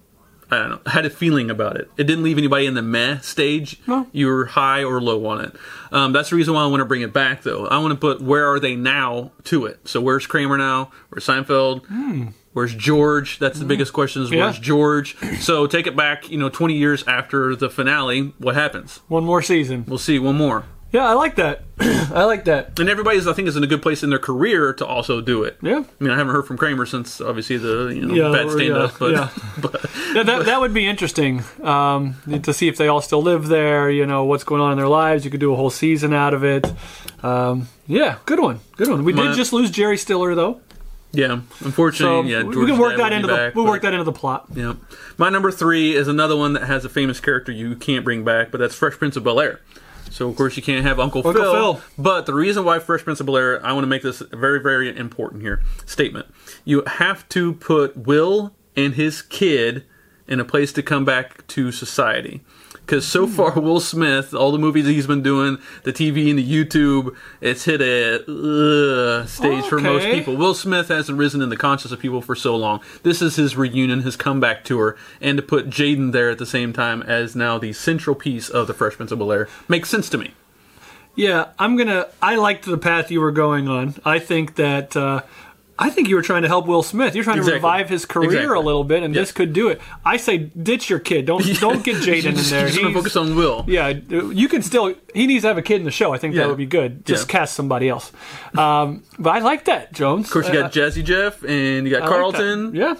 I 0.52 0.58
don't 0.58 0.70
know, 0.70 0.92
had 0.92 1.06
a 1.06 1.10
feeling 1.10 1.50
about 1.50 1.78
it. 1.78 1.90
It 1.98 2.04
didn't 2.04 2.24
leave 2.24 2.38
anybody 2.38 2.66
in 2.66 2.74
the 2.74 2.82
meh 2.82 3.20
stage. 3.20 3.80
No. 3.88 4.08
You 4.12 4.28
were 4.28 4.46
high 4.48 4.84
or 4.84 5.02
low 5.02 5.26
on 5.28 5.42
it. 5.42 5.56
Um, 5.92 6.12
that's 6.12 6.30
the 6.30 6.36
reason 6.36 6.54
why 6.54 6.64
I 6.64 6.68
want 6.68 6.82
to 6.82 6.86
bring 6.86 7.02
it 7.02 7.14
back, 7.14 7.44
though. 7.44 7.68
I 7.68 7.78
want 7.80 7.92
to 7.94 7.98
put 7.98 8.22
where 8.22 8.52
are 8.52 8.60
they 8.60 8.76
now 8.76 9.32
to 9.46 9.66
it. 9.66 9.88
So 9.88 10.02
where's 10.02 10.28
Kramer 10.28 10.58
now? 10.58 10.92
Where's 11.10 11.26
Seinfeld? 11.26 12.34
Where's 12.54 12.76
George? 12.76 13.40
That's 13.40 13.60
the 13.60 13.66
biggest 13.66 13.94
question. 13.94 14.24
Is. 14.24 14.32
Yeah. 14.32 14.44
where's 14.44 14.60
George? 14.60 15.16
So 15.40 15.68
take 15.68 15.88
it 15.88 15.96
back. 15.96 16.30
You 16.30 16.38
know, 16.38 16.50
20 16.50 16.74
years 16.76 17.08
after 17.08 17.56
the 17.56 17.70
finale, 17.70 18.34
what 18.40 18.56
happens? 18.56 19.00
One 19.08 19.24
more 19.24 19.42
season. 19.42 19.86
We'll 19.88 19.98
see. 19.98 20.20
One 20.20 20.36
more. 20.36 20.66
Yeah, 20.92 21.08
I 21.08 21.14
like 21.14 21.36
that. 21.36 21.64
I 21.80 22.26
like 22.26 22.46
that. 22.46 22.78
And 22.80 22.90
everybody's, 22.90 23.26
I 23.26 23.34
think, 23.34 23.48
is 23.48 23.56
in 23.56 23.64
a 23.64 23.68
good 23.68 23.82
place 23.82 24.04
in 24.04 24.10
their 24.10 24.20
career 24.20 24.74
to 24.74 24.86
also 24.86 25.22
do 25.22 25.44
it. 25.44 25.58
Yeah. 25.62 25.84
I 26.00 26.04
mean, 26.04 26.12
I 26.12 26.18
haven't 26.18 26.34
heard 26.34 26.46
from 26.46 26.58
Kramer 26.58 26.86
since 26.86 27.22
obviously 27.22 27.58
the 27.58 27.88
you 27.96 28.06
know, 28.06 28.14
Yeah, 28.14 28.32
bad 28.44 28.52
stand 28.52 28.74
up, 28.74 28.92
yeah, 28.92 28.98
but, 29.00 29.12
yeah. 29.12 29.30
but 29.62 29.86
Yeah, 30.14 30.24
that, 30.24 30.46
that 30.46 30.60
would 30.60 30.74
be 30.74 30.88
interesting 30.88 31.44
um, 31.64 32.16
to 32.44 32.54
see 32.54 32.68
if 32.68 32.78
they 32.78 32.88
all 32.88 33.02
still 33.02 33.22
live 33.22 33.48
there. 33.48 33.90
You 33.90 34.06
know 34.06 34.26
what's 34.26 34.44
going 34.44 34.62
on 34.62 34.74
in 34.74 34.78
their 34.78 34.90
lives. 34.90 35.24
You 35.24 35.32
could 35.32 35.40
do 35.40 35.54
a 35.54 35.56
whole 35.56 35.70
season 35.70 36.14
out 36.14 36.34
of 36.34 36.44
it. 36.44 36.72
Um, 37.24 37.70
yeah, 37.88 38.18
good 38.26 38.40
one, 38.40 38.60
good 38.76 38.90
one. 38.90 39.04
We 39.04 39.14
My- 39.14 39.28
did 39.28 39.36
just 39.36 39.54
lose 39.54 39.72
Jerry 39.72 39.98
Stiller 39.98 40.36
though, 40.36 40.60
yeah, 41.14 41.42
so 41.60 41.66
unfortunately, 41.66 42.32
yeah, 42.32 42.44
we 42.44 42.66
can 42.66 42.78
work 42.78 42.98
that 42.98 43.12
into 43.14 43.28
be 43.28 43.34
the 43.34 43.52
we'll 43.54 43.66
but- 43.66 43.72
work 43.72 43.82
that 43.84 43.94
into 43.94 44.06
the 44.06 44.12
plot. 44.14 44.48
Yeah. 44.56 44.76
My 45.18 45.30
number 45.30 45.52
three 45.52 45.96
is 45.96 46.08
another 46.08 46.36
one 46.38 46.54
that 46.54 46.64
has 46.64 46.86
a 46.86 46.90
famous 46.90 47.20
character 47.20 47.52
you 47.52 47.76
can't 47.76 48.04
bring 48.06 48.24
back, 48.24 48.50
but 48.50 48.60
that's 48.60 48.76
Fresh 48.76 48.96
Prince 48.98 49.16
of 49.18 49.24
Bel 49.24 49.40
Air. 49.40 49.60
So 50.12 50.30
of 50.30 50.36
course 50.36 50.56
you 50.58 50.64
can't 50.64 50.86
have 50.86 51.00
Uncle, 51.00 51.26
Uncle 51.26 51.42
Phil, 51.42 51.54
Phil. 51.54 51.82
But 51.98 52.26
the 52.26 52.34
reason 52.34 52.66
why 52.66 52.80
Fresh 52.80 53.04
Prince 53.04 53.20
of 53.20 53.26
Bel 53.26 53.38
Air, 53.38 53.66
I 53.66 53.72
want 53.74 53.84
to 53.84 53.88
make 53.88 54.02
this 54.02 54.20
very, 54.32 54.62
very 54.62 54.96
important 54.96 55.42
here 55.42 55.64
statement. 55.86 56.28
You 56.66 56.84
have 56.86 57.28
to 57.30 57.54
put 57.54 57.96
Will 57.98 58.54
and 58.76 58.96
his 58.96 59.22
kid 59.22 59.86
in 60.28 60.40
a 60.40 60.46
place 60.46 60.72
to 60.74 60.84
come 60.84 61.06
back 61.06 61.46
to 61.48 61.72
society. 61.72 62.42
Because 62.92 63.08
so 63.08 63.26
Hmm. 63.26 63.32
far, 63.32 63.52
Will 63.54 63.80
Smith, 63.80 64.34
all 64.34 64.52
the 64.52 64.58
movies 64.60 64.86
he's 64.86 65.08
been 65.08 65.22
doing, 65.22 65.60
the 65.84 65.94
TV 65.94 66.30
and 66.30 66.38
the 66.38 66.44
YouTube, 66.46 67.16
it's 67.40 67.64
hit 67.64 67.80
a 67.80 68.16
uh, 68.30 69.26
stage 69.26 69.64
for 69.64 69.80
most 69.80 70.04
people. 70.08 70.36
Will 70.36 70.54
Smith 70.54 70.90
hasn't 70.90 71.18
risen 71.18 71.42
in 71.42 71.48
the 71.48 71.56
conscience 71.56 71.94
of 71.94 72.00
people 72.00 72.22
for 72.22 72.36
so 72.36 72.54
long. 72.54 72.82
This 73.04 73.22
is 73.22 73.38
his 73.38 73.56
reunion, 73.56 74.02
his 74.02 74.18
comeback 74.18 74.66
tour, 74.66 74.98
and 75.22 75.38
to 75.38 75.42
put 75.42 75.70
Jaden 75.70 76.12
there 76.12 76.30
at 76.30 76.38
the 76.38 76.46
same 76.46 76.74
time 76.74 77.02
as 77.04 77.34
now 77.34 77.58
the 77.58 77.72
central 77.72 78.14
piece 78.14 78.50
of 78.50 78.68
the 78.68 78.74
Fresh 78.74 78.96
Prince 78.98 79.14
of 79.14 79.20
Bel 79.20 79.32
Air 79.32 79.48
makes 79.70 79.90
sense 79.90 80.10
to 80.10 80.18
me. 80.18 80.34
Yeah, 81.16 81.46
I'm 81.58 81.78
gonna. 81.78 82.08
I 82.22 82.36
liked 82.36 82.66
the 82.66 82.78
path 82.78 83.10
you 83.10 83.22
were 83.22 83.32
going 83.32 83.70
on. 83.70 83.96
I 84.04 84.20
think 84.20 84.56
that. 84.56 84.98
Uh, 84.98 85.22
I 85.82 85.90
think 85.90 86.08
you 86.08 86.16
were 86.16 86.22
trying 86.22 86.44
to 86.44 86.48
help 86.48 86.68
Will 86.68 86.84
Smith. 86.84 87.16
You're 87.16 87.24
trying 87.24 87.38
Exactly. 87.40 87.60
to 87.60 87.66
revive 87.66 87.90
his 87.90 88.06
career 88.06 88.30
Exactly. 88.30 88.58
a 88.58 88.60
little 88.62 88.84
bit, 88.84 89.04
and 89.04 89.14
Yeah. 89.16 89.22
this 89.22 89.32
could 89.32 89.52
do 89.52 89.68
it. 89.70 89.82
I 90.06 90.18
say 90.18 90.38
ditch 90.38 90.90
your 90.90 91.00
kid. 91.00 91.26
Don't 91.26 91.44
don't 91.60 91.84
get 91.84 91.98
Jaden 91.98 92.26
in 92.26 92.36
there. 92.36 92.68
Just 92.68 92.78
He's- 92.80 92.94
focus 92.94 93.16
on 93.16 93.36
Will. 93.36 93.66
Yeah, 93.68 93.90
you 93.90 94.48
can 94.48 94.62
still. 94.62 94.94
He 95.14 95.28
needs 95.28 95.42
to 95.42 95.48
have 95.50 95.58
a 95.58 95.62
kid 95.62 95.78
in 95.78 95.84
the 95.86 95.92
show. 95.92 96.14
I 96.14 96.18
think 96.18 96.34
Yeah. 96.36 96.42
that 96.44 96.50
would 96.50 96.58
be 96.58 96.66
good. 96.66 97.06
Just 97.06 97.28
Yeah. 97.28 97.40
cast 97.40 97.56
somebody 97.56 97.90
else. 97.90 98.12
Um, 98.58 99.04
but 99.20 99.32
I 99.32 99.40
like 99.40 99.66
that, 99.66 99.92
Jones. 99.94 100.28
Of 100.28 100.32
course, 100.32 100.48
you 100.48 100.54
got 100.54 100.72
Jazzy 100.72 101.04
Jeff 101.04 101.44
and 101.44 101.88
you 101.88 101.94
got 101.98 102.08
Carlton. 102.08 102.76
yeah. 102.76 102.96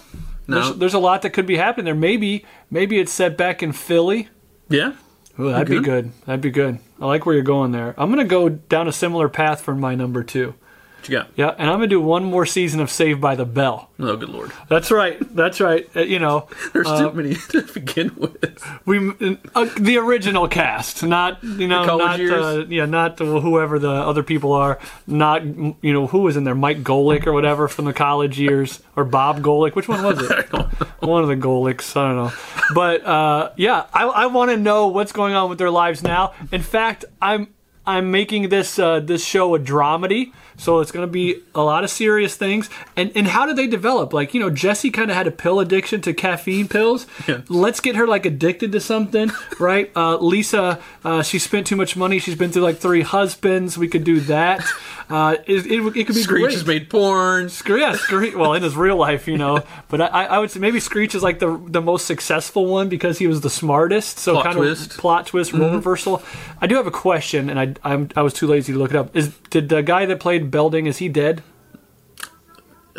No. 0.48 0.60
There's, 0.60 0.76
there's 0.78 0.94
a 0.94 0.98
lot 0.98 1.22
that 1.22 1.30
could 1.30 1.46
be 1.46 1.56
happening 1.56 1.84
there. 1.84 1.94
Maybe 1.94 2.44
maybe 2.70 2.98
it's 2.98 3.12
set 3.12 3.36
back 3.36 3.62
in 3.62 3.72
Philly. 3.72 4.28
Yeah. 4.68 4.92
Ooh, 5.40 5.50
that'd 5.50 5.68
be 5.68 5.76
Good. 5.76 5.84
good. 5.84 6.10
That'd 6.26 6.40
be 6.40 6.50
good. 6.50 6.78
I 7.00 7.06
like 7.06 7.24
where 7.24 7.34
you're 7.34 7.44
going 7.44 7.72
there. 7.72 7.94
I'm 7.96 8.10
gonna 8.10 8.24
go 8.24 8.48
down 8.48 8.86
a 8.88 8.92
similar 8.92 9.28
path 9.28 9.60
for 9.62 9.74
my 9.74 9.94
number 9.94 10.22
two. 10.24 10.54
What 11.02 11.08
you 11.08 11.16
got? 11.18 11.30
Yeah, 11.34 11.52
and 11.58 11.68
I'm 11.68 11.78
gonna 11.78 11.88
do 11.88 12.00
one 12.00 12.22
more 12.22 12.46
season 12.46 12.78
of 12.78 12.88
Saved 12.88 13.20
by 13.20 13.34
the 13.34 13.44
Bell. 13.44 13.90
Oh, 13.98 14.16
good 14.16 14.28
lord. 14.28 14.52
That's 14.68 14.92
right. 14.92 15.18
That's 15.34 15.60
right. 15.60 15.84
Uh, 15.96 16.02
you 16.02 16.20
know, 16.20 16.46
There's 16.72 16.86
too 16.86 17.10
many 17.10 17.34
to 17.48 17.62
begin 17.62 18.14
with. 18.16 18.64
we 18.86 19.10
uh, 19.56 19.68
the 19.80 19.96
original 19.96 20.46
cast, 20.46 21.02
not 21.02 21.42
you 21.42 21.66
know, 21.66 21.84
college 21.84 22.06
not 22.06 22.20
years? 22.20 22.32
uh, 22.32 22.66
yeah, 22.68 22.84
not 22.86 23.16
the, 23.16 23.24
whoever 23.40 23.80
the 23.80 23.90
other 23.90 24.22
people 24.22 24.52
are. 24.52 24.78
Not 25.08 25.44
you 25.44 25.92
know 25.92 26.06
who 26.06 26.20
was 26.20 26.36
in 26.36 26.44
there, 26.44 26.54
Mike 26.54 26.84
Golic 26.84 27.26
or 27.26 27.32
whatever 27.32 27.66
from 27.66 27.86
the 27.86 27.92
college 27.92 28.38
years, 28.38 28.80
or 28.94 29.04
Bob 29.04 29.40
Golic. 29.40 29.74
Which 29.74 29.88
one 29.88 30.04
was 30.04 30.20
it? 30.22 30.52
one 31.00 31.24
of 31.24 31.28
the 31.28 31.34
Golics. 31.34 31.96
I 31.96 32.12
don't 32.12 32.16
know. 32.16 32.32
But 32.76 33.04
uh, 33.04 33.50
yeah, 33.56 33.86
I, 33.92 34.04
I 34.04 34.26
want 34.26 34.52
to 34.52 34.56
know 34.56 34.86
what's 34.86 35.10
going 35.10 35.34
on 35.34 35.50
with 35.50 35.58
their 35.58 35.70
lives 35.70 36.04
now. 36.04 36.34
In 36.52 36.62
fact, 36.62 37.04
I'm 37.20 37.48
I'm 37.86 38.10
making 38.10 38.48
this 38.48 38.78
uh, 38.78 39.00
this 39.00 39.24
show 39.24 39.54
a 39.54 39.58
dramedy, 39.58 40.32
so 40.62 40.78
it's 40.78 40.92
going 40.92 41.06
to 41.06 41.10
be 41.10 41.42
a 41.56 41.60
lot 41.60 41.82
of 41.82 41.90
serious 41.90 42.36
things. 42.36 42.70
And 42.96 43.10
and 43.16 43.26
how 43.26 43.46
did 43.46 43.56
they 43.56 43.66
develop? 43.66 44.12
Like 44.12 44.32
you 44.32 44.38
know, 44.40 44.48
Jesse 44.48 44.90
kind 44.90 45.10
of 45.10 45.16
had 45.16 45.26
a 45.26 45.32
pill 45.32 45.58
addiction 45.58 46.00
to 46.02 46.14
caffeine 46.14 46.68
pills. 46.68 47.06
Yeah. 47.28 47.42
Let's 47.48 47.78
get 47.78 47.94
her 47.94 48.06
like 48.06 48.26
addicted 48.26 48.72
to 48.72 48.80
something, 48.80 49.30
right? 49.60 49.92
Uh, 49.94 50.16
Lisa, 50.16 50.80
uh, 51.04 51.22
she 51.22 51.38
spent 51.38 51.68
too 51.68 51.76
much 51.76 51.96
money. 51.96 52.18
She's 52.18 52.34
been 52.34 52.50
through 52.50 52.62
like 52.62 52.78
three 52.78 53.02
husbands. 53.02 53.78
We 53.78 53.86
could 53.86 54.02
do 54.02 54.18
that. 54.22 54.64
Uh, 55.12 55.36
it, 55.46 55.66
it, 55.66 55.96
it 55.96 56.06
could 56.06 56.14
be 56.16 56.22
Screech 56.22 56.42
great. 56.44 56.54
has 56.54 56.66
made 56.66 56.88
porn. 56.88 57.48
Scree- 57.50 57.80
yeah, 57.80 57.92
Screech. 57.96 58.34
Well, 58.34 58.54
in 58.54 58.62
his 58.62 58.74
real 58.74 58.96
life, 58.96 59.28
you 59.28 59.36
know, 59.36 59.62
but 59.88 60.00
I, 60.00 60.24
I 60.24 60.38
would 60.38 60.50
say 60.50 60.58
maybe 60.58 60.80
Screech 60.80 61.14
is 61.14 61.22
like 61.22 61.38
the 61.38 61.60
the 61.66 61.82
most 61.82 62.06
successful 62.06 62.66
one 62.66 62.88
because 62.88 63.18
he 63.18 63.26
was 63.26 63.42
the 63.42 63.50
smartest. 63.50 64.18
So 64.18 64.32
Plot 64.32 64.44
kind 64.44 64.56
twist. 64.56 64.82
Mm-hmm. 64.82 64.90
of 64.92 64.98
plot 64.98 65.26
twist, 65.26 65.52
role 65.52 65.70
reversal. 65.70 66.22
I 66.60 66.66
do 66.66 66.76
have 66.76 66.86
a 66.86 66.90
question, 66.90 67.50
and 67.50 67.60
I 67.60 67.74
I'm, 67.84 68.08
I 68.16 68.22
was 68.22 68.32
too 68.32 68.46
lazy 68.46 68.72
to 68.72 68.78
look 68.78 68.90
it 68.90 68.96
up. 68.96 69.14
Is 69.14 69.36
did 69.50 69.68
the 69.68 69.82
guy 69.82 70.06
that 70.06 70.18
played 70.20 70.50
Belding 70.50 70.86
is 70.86 70.96
he 70.98 71.08
dead? 71.08 71.42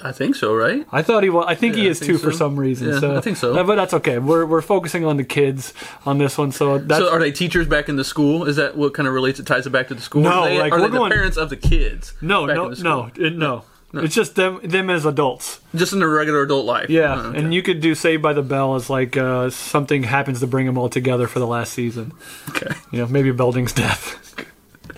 I 0.03 0.11
think 0.11 0.35
so, 0.35 0.53
right? 0.53 0.85
I 0.91 1.01
thought 1.01 1.23
he 1.23 1.29
was. 1.29 1.45
I 1.47 1.55
think 1.55 1.75
he 1.75 1.83
Yeah, 1.83 1.87
I 1.87 1.91
is 1.91 1.99
think 1.99 2.11
too 2.11 2.17
for 2.17 2.31
some 2.31 2.57
reason. 2.59 2.89
Yeah, 2.89 2.99
so 2.99 3.15
I 3.17 3.21
think 3.21 3.37
so. 3.37 3.53
but 3.63 3.75
that's 3.75 3.93
okay. 3.95 4.19
We're 4.19 4.45
we're 4.45 4.61
focusing 4.61 5.05
on 5.05 5.17
the 5.17 5.23
kids 5.23 5.73
on 6.05 6.17
this 6.17 6.37
one. 6.37 6.51
So 6.51 6.77
that's 6.77 6.99
So 6.99 7.09
are 7.11 7.19
they 7.19 7.31
teachers 7.31 7.67
back 7.67 7.87
in 7.89 7.95
the 7.95 8.03
school? 8.03 8.43
Is 8.45 8.57
that 8.57 8.75
what 8.77 8.93
kind 8.93 9.07
of 9.07 9.13
relates 9.13 9.39
it 9.39 9.47
ties 9.47 9.65
it 9.65 9.69
back 9.71 9.87
to 9.87 9.95
the 9.95 10.01
school? 10.01 10.21
No, 10.23 10.29
are 10.43 10.49
they, 10.49 10.59
like, 10.59 10.73
are 10.73 10.79
we're 10.81 10.87
they 10.89 10.97
going- 10.97 11.09
the 11.09 11.15
parents 11.15 11.37
of 11.37 11.49
the 11.49 11.55
kids? 11.57 12.13
no 12.21 12.45
back 12.47 12.55
no 12.57 12.63
in 12.65 12.69
the 12.71 12.75
school? 12.75 13.11
no 13.17 13.29
no. 13.29 13.63
It's 13.95 14.15
just 14.15 14.33
them 14.35 14.59
them 14.63 14.89
as 14.89 15.05
adults. 15.05 15.59
Just 15.75 15.93
in 15.93 15.99
their 15.99 16.09
regular 16.09 16.41
adult 16.41 16.65
life. 16.65 16.89
Yeah, 16.89 17.13
Oh, 17.15 17.19
okay. 17.27 17.37
and 17.39 17.53
you 17.53 17.61
could 17.61 17.79
do 17.79 17.93
Saved 17.93 18.23
by 18.23 18.33
the 18.33 18.41
Bell 18.41 18.73
as 18.73 18.89
like 18.89 19.15
uh, 19.15 19.51
something 19.51 20.01
happens 20.01 20.39
to 20.39 20.47
bring 20.47 20.65
them 20.65 20.79
all 20.79 20.89
together 20.89 21.27
for 21.27 21.37
the 21.37 21.45
last 21.45 21.73
season. 21.73 22.11
okay. 22.49 22.73
You 22.91 22.97
know, 22.99 23.07
maybe 23.07 23.31
Belding's 23.31 23.71
death. 23.71 24.19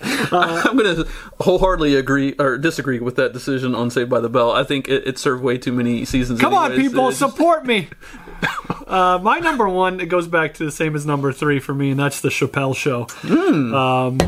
I'm 0.02 0.76
going 0.76 0.96
to 0.96 1.08
wholeheartedly 1.40 1.96
agree 1.96 2.34
or 2.38 2.58
disagree 2.58 2.98
with 3.00 3.16
that 3.16 3.32
decision 3.32 3.74
on 3.74 3.90
Saved 3.90 4.10
by 4.10 4.20
the 4.20 4.28
Bell. 4.28 4.52
I 4.52 4.64
think 4.64 4.88
it, 4.88 5.06
it 5.06 5.18
served 5.18 5.42
way 5.42 5.58
too 5.58 5.72
many 5.72 6.04
seasons. 6.04 6.40
Come 6.40 6.54
on, 6.54 6.72
people, 6.72 7.08
It's 7.08 7.18
support 7.18 7.64
me. 7.64 7.88
Uh, 8.86 9.18
my 9.22 9.38
number 9.38 9.68
one, 9.68 9.98
it 10.00 10.06
goes 10.06 10.28
back 10.28 10.54
to 10.54 10.64
the 10.64 10.70
same 10.70 10.94
as 10.94 11.04
number 11.04 11.32
three 11.32 11.58
for 11.58 11.74
me, 11.74 11.90
and 11.90 11.98
that's 11.98 12.20
the 12.20 12.28
Chappelle 12.28 12.76
Show. 12.76 13.08
Um, 13.26 14.18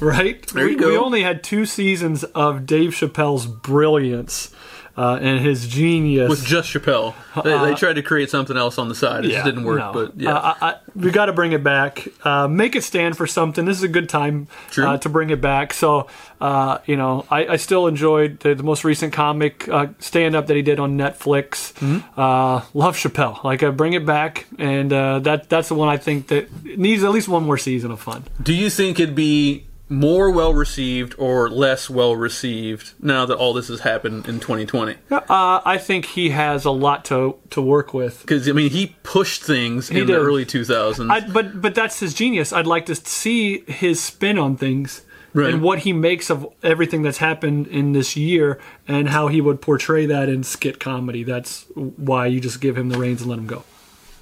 right? 0.00 0.46
There 0.46 0.68
you 0.68 0.76
we, 0.76 0.80
go. 0.80 0.88
we 0.90 0.96
only 0.96 1.22
had 1.22 1.42
two 1.42 1.66
seasons 1.66 2.24
of 2.24 2.66
Dave 2.66 2.90
Chappelle's 2.90 3.46
brilliance 3.46 4.54
uh, 4.98 5.18
and 5.22 5.38
his 5.40 5.66
genius. 5.68 6.28
with 6.28 6.44
just 6.44 6.68
Chappelle. 6.74 7.14
They, 7.44 7.56
they 7.56 7.74
tried 7.76 7.92
to 7.94 8.02
create 8.02 8.30
something 8.30 8.56
else 8.56 8.78
on 8.78 8.88
the 8.88 8.94
side. 8.96 9.24
It 9.24 9.30
just 9.30 9.44
didn't 9.44 9.62
work. 9.64 9.78
no. 9.78 9.92
But 9.92 10.16
yeah, 10.20 10.34
Uh, 10.34 10.54
I, 10.60 10.68
I, 10.70 10.74
we 10.96 11.10
got 11.12 11.26
to 11.26 11.32
bring 11.32 11.52
it 11.52 11.62
back. 11.62 12.08
Uh, 12.24 12.48
make 12.48 12.74
it 12.74 12.82
stand 12.82 13.16
for 13.16 13.26
something. 13.28 13.64
This 13.64 13.76
is 13.78 13.84
a 13.84 13.88
good 13.88 14.08
time 14.08 14.48
uh, 14.76 14.98
to 14.98 15.08
bring 15.08 15.30
it 15.30 15.40
back. 15.40 15.72
So, 15.72 16.08
uh, 16.40 16.78
you 16.86 16.96
know, 16.96 17.24
I, 17.30 17.46
I 17.46 17.56
still 17.56 17.86
enjoyed 17.86 18.40
the, 18.40 18.54
the 18.56 18.64
most 18.64 18.82
recent 18.82 19.12
comic 19.12 19.68
uh, 19.68 19.86
stand 20.00 20.34
up 20.34 20.48
that 20.48 20.56
he 20.56 20.62
did 20.62 20.80
on 20.80 20.98
Netflix. 20.98 21.72
Mm-hmm. 21.74 22.18
Uh, 22.20 22.62
love 22.74 22.96
Chappelle. 22.96 23.44
Like, 23.44 23.62
uh, 23.62 23.70
bring 23.70 23.92
it 23.92 24.04
back, 24.04 24.46
and 24.58 24.92
uh, 24.92 25.20
that 25.20 25.48
that's 25.48 25.68
the 25.68 25.74
one 25.76 25.88
I 25.88 25.96
think 25.96 26.26
that 26.28 26.50
needs 26.76 27.04
at 27.04 27.12
least 27.12 27.28
one 27.28 27.44
more 27.44 27.58
season 27.58 27.92
of 27.92 28.00
fun. 28.00 28.24
do 28.42 28.52
you 28.52 28.68
think 28.68 28.98
it'd 28.98 29.14
be 29.14 29.64
more 29.88 30.30
well 30.30 30.52
received 30.52 31.14
or 31.18 31.48
less 31.48 31.88
well 31.88 32.14
received 32.14 32.92
now 33.00 33.24
that 33.26 33.36
all 33.36 33.52
this 33.54 33.68
has 33.68 33.80
happened 33.80 34.28
in 34.28 34.40
2020? 34.40 34.96
Uh, 35.10 35.24
I 35.64 35.78
think 35.78 36.04
he 36.06 36.30
has 36.30 36.64
a 36.64 36.70
lot 36.70 37.04
to 37.06 37.36
to 37.50 37.62
work 37.62 37.94
with. 37.94 38.20
Because 38.22 38.48
I 38.48 38.52
mean, 38.52 38.70
he 38.70 38.94
pushed 39.02 39.42
things 39.42 39.90
in 39.90 39.96
did. 39.96 40.08
the 40.08 40.16
early 40.16 40.44
2000s. 40.44 41.10
I, 41.10 41.20
but 41.28 41.60
but 41.62 41.74
that's 41.74 42.00
his 42.00 42.14
genius. 42.14 42.52
I'd 42.52 42.66
like 42.66 42.86
to 42.86 42.94
see 42.94 43.60
his 43.66 44.02
spin 44.02 44.38
on 44.38 44.56
things 44.56 45.02
Right. 45.34 45.52
and 45.52 45.62
what 45.62 45.80
he 45.80 45.92
makes 45.92 46.30
of 46.30 46.46
everything 46.62 47.02
that's 47.02 47.18
happened 47.18 47.66
in 47.66 47.92
this 47.92 48.16
year 48.16 48.58
and 48.88 49.10
how 49.10 49.28
he 49.28 49.42
would 49.42 49.60
portray 49.60 50.06
that 50.06 50.28
in 50.30 50.42
skit 50.42 50.80
comedy. 50.80 51.22
That's 51.22 51.66
why 51.74 52.26
you 52.26 52.40
just 52.40 52.62
give 52.62 52.78
him 52.78 52.88
the 52.88 52.98
reins 52.98 53.20
and 53.20 53.28
let 53.30 53.38
him 53.38 53.46
go. 53.46 53.62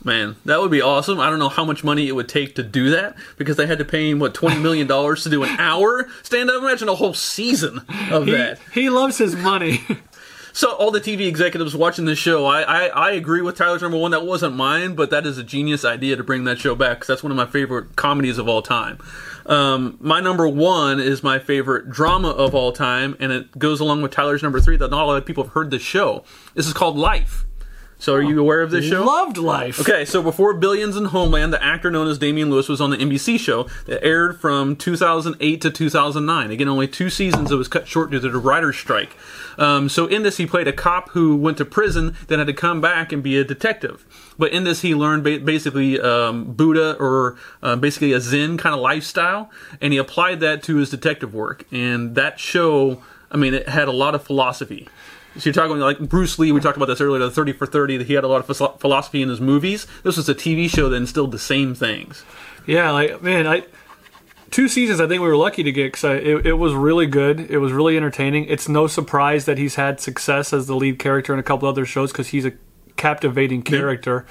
Man, 0.07 0.37
that 0.45 0.61
would 0.61 0.71
be 0.71 0.81
awesome. 0.81 1.19
I 1.19 1.29
don't 1.29 1.41
know 1.41 1.49
how 1.49 1.65
much 1.65 1.83
money 1.83 2.07
it 2.07 2.13
would 2.13 2.29
take 2.29 2.55
to 2.55 2.63
do 2.63 2.91
that 2.91 3.17
because 3.37 3.57
they 3.57 3.67
had 3.67 3.79
to 3.79 3.85
pay 3.85 4.09
him 4.09 4.21
what 4.21 4.35
20 4.35 4.61
million 4.61 4.87
dollars 4.87 5.25
to 5.25 5.29
do 5.29 5.43
an 5.43 5.51
hour 5.59 6.07
stand 6.23 6.49
up. 6.49 6.63
Imagine 6.63 6.89
a 6.89 6.95
whole 6.95 7.13
season 7.13 7.81
of 8.13 8.27
He, 8.27 8.31
that. 8.31 8.61
he 8.73 8.89
loves 8.89 9.19
his 9.19 9.35
money. 9.37 9.81
So 10.53 10.73
all 10.73 10.91
the 10.91 11.03
TV 11.03 11.29
executives 11.29 11.77
watching 11.77 12.07
this 12.07 12.19
show, 12.19 12.47
I, 12.47 12.63
I, 12.63 12.87
I 12.87 13.11
agree 13.11 13.43
with 13.43 13.57
Tyler's 13.59 13.83
number 13.83 13.99
one. 13.99 14.13
That 14.13 14.25
wasn't 14.25 14.57
mine, 14.57 14.95
but 14.95 15.11
that 15.11 15.27
is 15.27 15.37
a 15.37 15.45
genius 15.45 15.85
idea 15.85 16.17
to 16.17 16.25
bring 16.25 16.45
that 16.45 16.59
show 16.59 16.75
back 16.75 16.97
because 16.97 17.09
that's 17.09 17.23
one 17.23 17.31
of 17.31 17.37
my 17.37 17.45
favorite 17.45 17.95
comedies 17.97 18.39
of 18.39 18.49
all 18.49 18.63
time. 18.63 18.97
Um, 19.45 19.99
my 20.01 20.19
number 20.21 20.49
one 20.49 20.99
is 20.99 21.23
my 21.23 21.39
favorite 21.39 21.91
drama 21.91 22.31
of 22.31 22.55
all 22.55 22.73
time, 22.73 23.19
and 23.21 23.33
it 23.33 23.59
goes 23.59 23.81
along 23.81 24.01
with 24.01 24.13
Tyler's 24.13 24.43
number 24.43 24.59
three 24.59 24.79
that 24.79 24.91
not 24.91 25.03
a 25.03 25.05
lot 25.05 25.19
of 25.19 25.27
people 25.27 25.45
have 25.45 25.53
heard 25.53 25.71
this 25.71 25.83
show. 25.83 26.25
This 26.55 26.67
is 26.67 26.73
called 26.73 26.97
Life. 26.97 27.45
So 27.99 28.15
are 28.15 28.23
you 28.23 28.39
aware 28.39 28.61
of 28.61 28.71
this 28.71 28.85
show? 28.85 29.05
Loved 29.05 29.39
Life. 29.39 29.81
Okay, 29.81 30.05
so 30.05 30.23
before 30.23 30.53
Billions 30.53 30.97
and 30.97 31.09
Homeland, 31.09 31.53
the 31.53 31.63
actor 31.63 31.91
known 31.91 32.09
as 32.09 32.19
Damian 32.19 32.51
Lewis 32.51 32.69
was 32.69 32.81
on 32.81 32.91
the 32.91 32.97
NBC 32.99 33.39
show 33.39 33.67
that 33.87 34.05
aired 34.05 34.39
from 34.39 34.77
2008 34.77 35.61
to 35.63 35.71
2009. 35.71 36.51
Again, 36.51 36.69
only 36.69 36.87
two 36.89 37.09
seasons. 37.09 37.51
It 37.51 37.57
was 37.57 37.69
cut 37.69 37.89
short 37.89 38.11
due 38.11 38.21
to 38.21 38.29
the 38.29 38.39
writer's 38.39 38.77
strike. 38.77 39.17
Um, 39.59 39.89
so 39.89 40.07
in 40.07 40.23
this, 40.23 40.37
he 40.37 40.47
played 40.47 40.69
a 40.69 40.73
cop 40.73 41.11
who 41.11 41.37
went 41.37 41.57
to 41.57 41.65
prison, 41.65 42.15
then 42.27 42.39
had 42.39 42.47
to 42.49 42.53
come 42.53 42.83
back 42.83 43.13
and 43.13 43.23
be 43.23 43.39
a 43.39 43.45
detective. 43.45 44.05
But 44.39 44.53
in 44.53 44.65
this, 44.65 44.83
he 44.83 44.95
learned 44.95 45.25
ba- 45.25 45.41
basically 45.41 45.99
um, 45.99 46.53
Buddha 46.53 46.97
or 47.01 47.37
uh, 47.63 47.77
basically 47.77 48.13
a 48.13 48.21
Zen 48.21 48.59
kind 48.59 48.75
of 48.75 48.81
lifestyle, 48.81 49.51
and 49.81 49.95
he 49.95 49.99
applied 49.99 50.41
that 50.41 50.63
to 50.65 50.77
his 50.77 50.91
detective 50.91 51.33
work. 51.35 51.65
And 51.73 52.15
that 52.15 52.39
show, 52.39 53.03
I 53.31 53.39
mean, 53.39 53.55
it 53.55 53.71
had 53.71 53.89
a 53.89 53.93
lot 53.93 54.15
of 54.15 54.23
philosophy. 54.23 54.87
So 55.39 55.49
you're 55.49 55.55
talking 55.55 55.79
like 55.79 55.99
Bruce 55.99 56.39
Lee. 56.39 56.53
We 56.53 56.61
talked 56.61 56.77
about 56.77 56.87
this 56.87 57.01
earlier. 57.01 57.19
The 57.21 57.31
Thirty 57.31 57.53
for 57.53 57.67
Thirty. 57.67 57.97
That 57.97 58.07
he 58.07 58.15
had 58.15 58.25
a 58.25 58.29
lot 58.29 58.49
of 58.49 58.81
philosophy 58.81 59.23
in 59.23 59.29
his 59.29 59.41
movies. 59.41 59.87
This 60.03 60.17
was 60.17 60.29
a 60.29 60.35
TV 60.35 60.69
show 60.69 60.89
that 60.89 60.97
instilled 60.97 61.33
the 61.33 61.39
same 61.39 61.75
things. 61.75 62.25
Yeah, 62.67 62.91
like 62.91 63.23
man, 63.23 63.47
I 63.47 63.65
two 64.51 64.69
seasons. 64.69 65.01
I 65.01 65.07
think 65.09 65.21
we 65.23 65.29
were 65.29 65.37
lucky 65.37 65.63
to 65.63 65.73
get 65.73 65.93
because 65.93 66.05
it, 66.05 66.47
it 66.47 66.53
was 66.55 66.73
really 66.75 67.07
good. 67.07 67.41
It 67.51 67.59
was 67.59 67.73
really 67.73 67.97
entertaining. 67.97 68.45
It's 68.47 68.69
no 68.69 68.87
surprise 68.87 69.45
that 69.45 69.59
he's 69.59 69.75
had 69.75 70.01
success 70.01 70.53
as 70.53 70.67
the 70.67 70.75
lead 70.77 70.99
character 70.99 71.33
in 71.33 71.39
a 71.39 71.43
couple 71.43 71.69
other 71.69 71.85
shows 71.85 72.13
because 72.13 72.29
he's 72.29 72.45
a 72.45 72.53
captivating 72.97 73.63
character. 73.63 74.25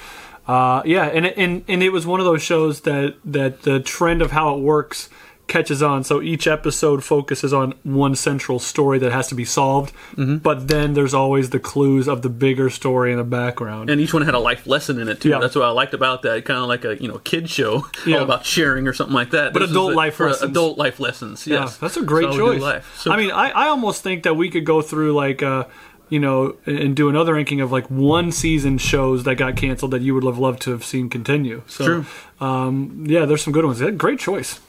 Uh, 0.48 0.82
yeah, 0.86 1.06
and 1.06 1.26
it- 1.26 1.38
and 1.38 1.64
and 1.68 1.82
it 1.84 1.90
was 1.90 2.06
one 2.06 2.20
of 2.20 2.26
those 2.26 2.42
shows 2.42 2.82
that 2.82 3.16
that 3.26 3.64
the 3.64 3.80
trend 3.80 4.22
of 4.22 4.32
how 4.32 4.56
it 4.56 4.60
works 4.62 5.10
catches 5.48 5.82
on. 5.84 6.04
So 6.04 6.22
each 6.22 6.48
episode 6.48 7.04
focuses 7.04 7.54
on 7.54 7.74
one 7.84 8.16
central 8.16 8.58
story 8.60 8.98
that 9.00 9.12
has 9.12 9.28
to 9.28 9.36
be 9.36 9.46
solved, 9.46 9.94
Mm-hmm. 10.16 10.38
but 10.38 10.68
then 10.68 10.94
there's 10.94 11.14
always 11.14 11.52
the 11.52 11.60
clues 11.60 12.08
of 12.08 12.22
the 12.22 12.30
bigger 12.30 12.70
story 12.70 13.12
in 13.12 13.18
the 13.18 13.24
background. 13.24 13.90
and 13.90 14.02
each 14.02 14.14
one 14.14 14.24
had 14.24 14.34
a 14.34 14.40
life 14.40 14.66
lesson 14.66 15.00
in 15.00 15.08
it 15.08 15.22
too. 15.22 15.30
Yeah. 15.30 15.40
That's 15.40 15.56
what 15.56 15.66
I 15.66 15.70
liked 15.70 15.94
about 15.94 16.22
that. 16.24 16.46
Kind 16.46 16.60
of 16.60 16.68
like 16.68 16.84
a 16.86 17.02
you 17.02 17.08
know 17.08 17.20
kid 17.20 17.50
show, 17.50 17.86
Yeah. 18.08 18.18
all 18.18 18.24
about 18.24 18.46
sharing 18.46 18.88
or 18.88 18.94
something 18.94 19.14
like 19.14 19.32
that. 19.32 19.54
But 19.54 19.60
This 19.60 19.72
adult 19.72 19.94
a- 19.94 19.96
life 19.96 20.16
for 20.16 20.28
lessons. 20.30 20.52
Adult 20.52 20.78
life 20.78 21.00
lessons. 21.00 21.46
Yeah, 21.48 21.70
that's 21.80 21.98
a 21.98 22.02
great 22.04 22.25
That's 22.25 22.38
how 22.38 22.50
we 22.50 22.56
do 22.56 22.62
choice. 22.62 22.84
So, 22.98 23.12
I 23.12 23.18
mean, 23.18 23.32
I, 23.32 23.50
I 23.52 23.68
almost 23.68 24.02
think 24.04 24.24
that 24.24 24.36
we 24.36 24.50
could 24.50 24.66
go 24.66 24.82
through 24.82 25.14
like, 25.14 25.44
uh, 25.44 25.66
you 26.10 26.20
know, 26.20 26.56
and 26.68 26.96
do 26.96 27.10
another 27.10 27.34
ranking 27.34 27.62
of 27.62 27.72
like 27.72 27.88
one 27.90 28.32
season 28.32 28.78
shows 28.78 29.24
that 29.24 29.36
got 29.36 29.56
canceled 29.58 29.92
that 29.92 30.02
you 30.02 30.14
would 30.14 30.24
have 30.24 30.38
loved 30.38 30.62
to 30.64 30.72
have 30.72 30.84
seen 30.86 31.10
continue. 31.10 31.62
So, 31.68 31.86
True. 31.86 32.06
Um, 32.40 33.06
yeah, 33.08 33.25
there's 33.25 33.44
some 33.44 33.54
good 33.54 33.66
ones. 33.66 33.82
Great 33.98 34.20
choice. 34.20 34.60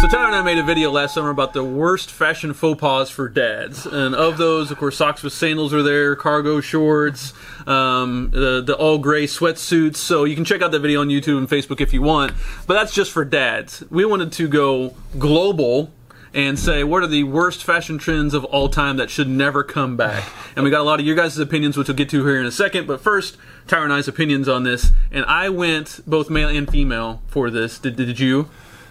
So 0.00 0.08
Tyler 0.08 0.28
and 0.28 0.34
I 0.34 0.40
made 0.40 0.56
a 0.56 0.62
video 0.62 0.90
last 0.90 1.12
summer 1.12 1.28
about 1.28 1.52
the 1.52 1.62
worst 1.62 2.10
fashion 2.10 2.54
faux 2.54 2.80
pas 2.80 3.10
for 3.10 3.28
dads, 3.28 3.84
and 3.84 4.14
of 4.14 4.38
those, 4.38 4.70
of 4.70 4.78
course, 4.78 4.96
socks 4.96 5.22
with 5.22 5.34
sandals 5.34 5.74
are 5.74 5.82
there, 5.82 6.16
cargo 6.16 6.62
shorts, 6.62 7.34
um, 7.66 8.30
the 8.30 8.62
the 8.62 8.74
all 8.74 8.96
gray 8.96 9.26
sweatsuits. 9.26 9.96
So 9.96 10.24
you 10.24 10.34
can 10.34 10.46
check 10.46 10.62
out 10.62 10.70
that 10.70 10.80
video 10.80 11.02
on 11.02 11.08
YouTube 11.08 11.36
and 11.36 11.46
Facebook 11.46 11.82
if 11.82 11.92
you 11.92 12.00
want. 12.00 12.32
But 12.66 12.74
that's 12.74 12.94
just 12.94 13.12
for 13.12 13.26
dads. 13.26 13.84
We 13.90 14.06
wanted 14.06 14.32
to 14.32 14.48
go 14.48 14.94
global 15.18 15.92
and 16.32 16.58
say 16.58 16.82
what 16.82 17.02
are 17.02 17.06
the 17.06 17.24
worst 17.24 17.62
fashion 17.62 17.98
trends 17.98 18.32
of 18.32 18.46
all 18.46 18.70
time 18.70 18.96
that 18.96 19.10
should 19.10 19.28
never 19.28 19.62
come 19.62 19.98
back. 19.98 20.26
And 20.56 20.64
we 20.64 20.70
got 20.70 20.80
a 20.80 20.84
lot 20.84 20.98
of 20.98 21.04
your 21.04 21.14
guys' 21.14 21.38
opinions, 21.38 21.76
which 21.76 21.88
we'll 21.88 21.96
get 21.98 22.08
to 22.08 22.24
here 22.24 22.40
in 22.40 22.46
a 22.46 22.52
second. 22.52 22.86
But 22.86 23.02
first, 23.02 23.36
Tyler 23.66 23.84
and 23.84 23.92
I's 23.92 24.08
opinions 24.08 24.48
on 24.48 24.62
this, 24.62 24.92
and 25.12 25.26
I 25.26 25.50
went 25.50 26.00
both 26.06 26.30
male 26.30 26.48
and 26.48 26.70
female 26.70 27.20
for 27.26 27.50
this. 27.50 27.78
Did, 27.78 27.96
did 27.96 28.18
you? 28.18 28.48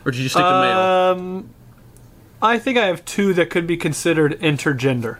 Or 0.10 0.12
did 0.12 0.22
you 0.22 0.30
stick 0.30 0.42
to 0.42 0.50
male? 0.50 0.80
Um, 0.80 1.50
I 2.42 2.58
think 2.58 2.80
I 2.80 2.88
have 2.88 3.06
two 3.06 3.32
that 3.36 3.52
could 3.52 3.68
be 3.68 3.78
considered 3.78 4.40
intergender. 4.40 5.20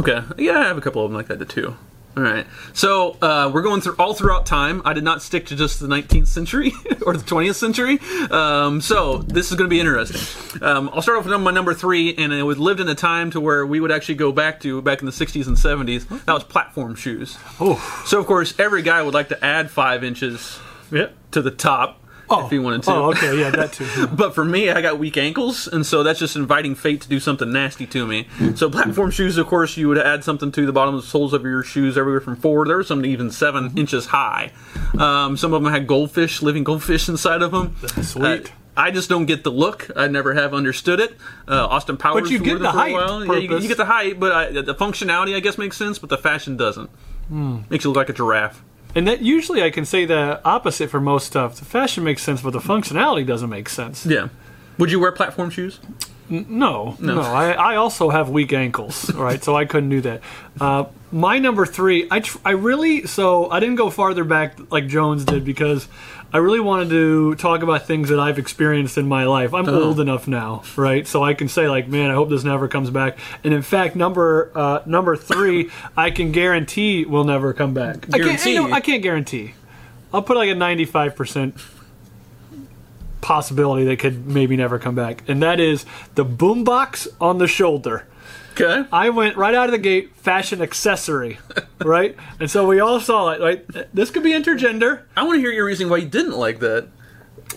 Okay. 0.00 0.22
Yeah, 0.38 0.60
I 0.60 0.64
have 0.68 0.78
a 0.78 0.80
couple 0.80 1.04
of 1.04 1.10
them 1.10 1.16
like 1.18 1.26
that 1.26 1.46
too. 1.50 1.76
All 2.16 2.22
right. 2.22 2.46
So 2.72 3.18
uh, 3.20 3.50
we're 3.52 3.60
going 3.60 3.82
through 3.82 3.96
all 3.98 4.14
throughout 4.14 4.46
time. 4.46 4.80
I 4.86 4.94
did 4.94 5.04
not 5.04 5.20
stick 5.20 5.44
to 5.46 5.56
just 5.56 5.80
the 5.80 5.86
19th 5.86 6.28
century 6.28 6.72
or 7.06 7.14
the 7.14 7.24
20th 7.24 7.56
century. 7.56 7.98
Um, 8.30 8.80
so 8.80 9.18
this 9.18 9.50
is 9.50 9.58
going 9.58 9.68
to 9.68 9.70
be 9.70 9.80
interesting. 9.80 10.62
Um, 10.62 10.88
I'll 10.94 11.02
start 11.02 11.18
off 11.18 11.26
with 11.26 11.38
my 11.38 11.50
number 11.50 11.74
three, 11.74 12.14
and 12.16 12.32
it 12.32 12.42
was 12.44 12.58
lived 12.58 12.80
in 12.80 12.88
a 12.88 12.94
time 12.94 13.30
to 13.32 13.40
where 13.40 13.66
we 13.66 13.80
would 13.80 13.92
actually 13.92 14.14
go 14.14 14.32
back 14.32 14.60
to 14.60 14.80
back 14.80 15.00
in 15.00 15.06
the 15.06 15.12
60s 15.12 15.46
and 15.46 15.58
70s. 15.58 16.24
That 16.24 16.32
was 16.32 16.44
platform 16.44 16.94
shoes. 16.94 17.36
Oh, 17.60 18.02
So 18.06 18.18
of 18.18 18.24
course, 18.24 18.58
every 18.58 18.80
guy 18.80 19.02
would 19.02 19.12
like 19.12 19.28
to 19.28 19.44
add 19.44 19.70
five 19.70 20.02
inches 20.02 20.58
yeah. 20.90 21.08
to 21.32 21.42
the 21.42 21.50
top 21.50 22.01
if 22.44 22.50
he 22.50 22.58
wanted 22.58 22.82
to. 22.84 22.90
Oh, 22.92 23.10
okay, 23.10 23.38
yeah, 23.38 23.50
that 23.50 23.72
too. 23.72 23.84
Yeah. 23.96 24.06
But 24.12 24.34
for 24.34 24.44
me, 24.44 24.70
I 24.70 24.80
got 24.82 24.98
weak 24.98 25.16
ankles, 25.16 25.66
and 25.68 25.84
so 25.86 26.02
that's 26.02 26.18
just 26.18 26.36
inviting 26.36 26.74
fate 26.74 27.00
to 27.02 27.08
do 27.08 27.20
something 27.20 27.52
nasty 27.52 27.86
to 27.88 28.06
me. 28.06 28.26
So 28.56 28.68
platform 28.70 29.10
shoes, 29.10 29.36
of 29.38 29.46
course, 29.46 29.76
you 29.76 29.88
would 29.88 29.98
add 29.98 30.24
something 30.24 30.50
to 30.52 30.66
the 30.66 30.72
bottom 30.72 30.94
of 30.94 31.02
the 31.02 31.06
soles 31.08 31.32
of 31.32 31.42
your 31.42 31.62
shoes, 31.62 31.96
everywhere 31.98 32.20
from 32.20 32.36
four. 32.36 32.66
There 32.66 32.76
were 32.76 32.84
some 32.84 33.04
even 33.04 33.30
7 33.30 33.68
Mm-hmm. 33.68 33.78
inches 33.78 34.06
high. 34.06 34.52
Um, 34.98 35.36
some 35.36 35.52
of 35.52 35.62
them 35.62 35.72
had 35.72 35.86
goldfish, 35.86 36.42
living 36.42 36.64
goldfish 36.64 37.08
inside 37.08 37.42
of 37.42 37.52
them. 37.52 37.76
That's 37.80 38.08
Sweet. 38.08 38.48
Uh, 38.48 38.52
I 38.74 38.90
just 38.90 39.10
don't 39.10 39.26
get 39.26 39.44
the 39.44 39.50
look. 39.52 39.90
I 39.94 40.08
never 40.08 40.32
have 40.32 40.54
understood 40.54 40.98
it. 40.98 41.12
Uh, 41.46 41.66
Austin 41.66 41.98
Powers, 41.98 42.22
But 42.22 42.30
you 42.30 42.38
get 42.38 42.58
the 42.58 42.70
height. 42.70 42.92
Yeah, 42.92 43.34
you, 43.36 43.58
you 43.58 43.68
get 43.68 43.76
the 43.76 43.84
height, 43.84 44.18
but 44.18 44.32
I, 44.32 44.50
the 44.50 44.74
functionality, 44.74 45.36
I 45.36 45.40
guess, 45.40 45.58
makes 45.58 45.76
sense. 45.76 45.98
But 45.98 46.08
the 46.08 46.16
fashion 46.16 46.56
doesn't. 46.56 46.88
Hmm. 47.28 47.58
Makes 47.68 47.84
you 47.84 47.90
look 47.90 47.98
like 47.98 48.08
a 48.08 48.14
giraffe. 48.14 48.62
And 48.94 49.08
that 49.08 49.22
usually 49.22 49.62
I 49.62 49.70
can 49.70 49.84
say 49.84 50.04
the 50.04 50.40
opposite 50.44 50.90
for 50.90 51.00
most 51.00 51.26
stuff. 51.26 51.56
The 51.56 51.64
fashion 51.64 52.04
makes 52.04 52.22
sense, 52.22 52.42
but 52.42 52.52
the 52.52 52.58
functionality 52.58 53.26
doesn't 53.26 53.48
make 53.48 53.68
sense. 53.68 54.04
Yeah. 54.04 54.28
Would 54.78 54.90
you 54.90 55.00
wear 55.00 55.12
platform 55.12 55.50
shoes? 55.50 55.80
No, 56.28 56.96
no. 56.98 57.20
I, 57.20 57.52
I 57.52 57.76
also 57.76 58.10
have 58.10 58.30
weak 58.30 58.52
ankles, 58.52 59.12
right? 59.14 59.42
so 59.42 59.54
I 59.54 59.64
couldn't 59.64 59.90
do 59.90 60.00
that. 60.02 60.22
Uh, 60.60 60.84
my 61.10 61.38
number 61.38 61.66
three, 61.66 62.08
I, 62.10 62.20
tr- 62.20 62.38
I 62.44 62.52
really, 62.52 63.06
so 63.06 63.50
I 63.50 63.60
didn't 63.60 63.76
go 63.76 63.90
farther 63.90 64.24
back 64.24 64.58
like 64.72 64.86
Jones 64.86 65.24
did 65.26 65.44
because 65.44 65.88
I 66.32 66.38
really 66.38 66.60
wanted 66.60 66.88
to 66.90 67.34
talk 67.34 67.62
about 67.62 67.86
things 67.86 68.08
that 68.08 68.18
I've 68.18 68.38
experienced 68.38 68.96
in 68.96 69.06
my 69.06 69.24
life. 69.24 69.52
I'm 69.52 69.68
old 69.68 70.00
enough 70.00 70.26
now, 70.26 70.62
right? 70.76 71.06
So 71.06 71.22
I 71.22 71.34
can 71.34 71.48
say 71.48 71.68
like, 71.68 71.88
man, 71.88 72.10
I 72.10 72.14
hope 72.14 72.30
this 72.30 72.44
never 72.44 72.68
comes 72.68 72.88
back. 72.88 73.18
And 73.44 73.52
in 73.52 73.60
fact, 73.60 73.94
number 73.94 74.50
uh, 74.54 74.80
number 74.86 75.14
three, 75.16 75.70
I 75.96 76.10
can 76.10 76.32
guarantee 76.32 77.04
will 77.04 77.24
never 77.24 77.52
come 77.52 77.74
back. 77.74 78.06
I 78.08 78.18
can't, 78.18 78.22
Guarantee? 78.24 78.54
no, 78.54 78.72
I 78.72 78.80
can't 78.80 79.02
guarantee. 79.02 79.54
I'll 80.14 80.22
put 80.22 80.38
like 80.38 80.48
a 80.48 80.54
95 80.54 81.14
percent 81.16 81.60
possibility 83.22 83.84
that 83.86 83.98
could 83.98 84.26
maybe 84.26 84.54
never 84.56 84.78
come 84.78 84.94
back, 84.94 85.22
and 85.26 85.42
that 85.42 85.58
is 85.60 85.86
the 86.14 86.24
boombox 86.26 87.08
on 87.20 87.38
the 87.38 87.48
shoulder. 87.48 88.06
Okay. 88.52 88.86
I 88.92 89.08
went 89.08 89.38
right 89.38 89.54
out 89.54 89.66
of 89.66 89.72
the 89.72 89.78
gate, 89.78 90.14
fashion 90.16 90.60
accessory, 90.60 91.38
right? 91.82 92.14
And 92.38 92.50
so 92.50 92.66
we 92.66 92.80
all 92.80 93.00
saw 93.00 93.30
it. 93.30 93.40
Right, 93.40 93.66
this 93.94 94.10
could 94.10 94.22
be 94.22 94.32
intergender. 94.32 95.04
I 95.16 95.22
want 95.22 95.36
to 95.38 95.40
hear 95.40 95.50
your 95.52 95.64
reason 95.64 95.88
why 95.88 95.96
you 95.98 96.08
didn't 96.08 96.36
like 96.36 96.58
that. 96.58 96.88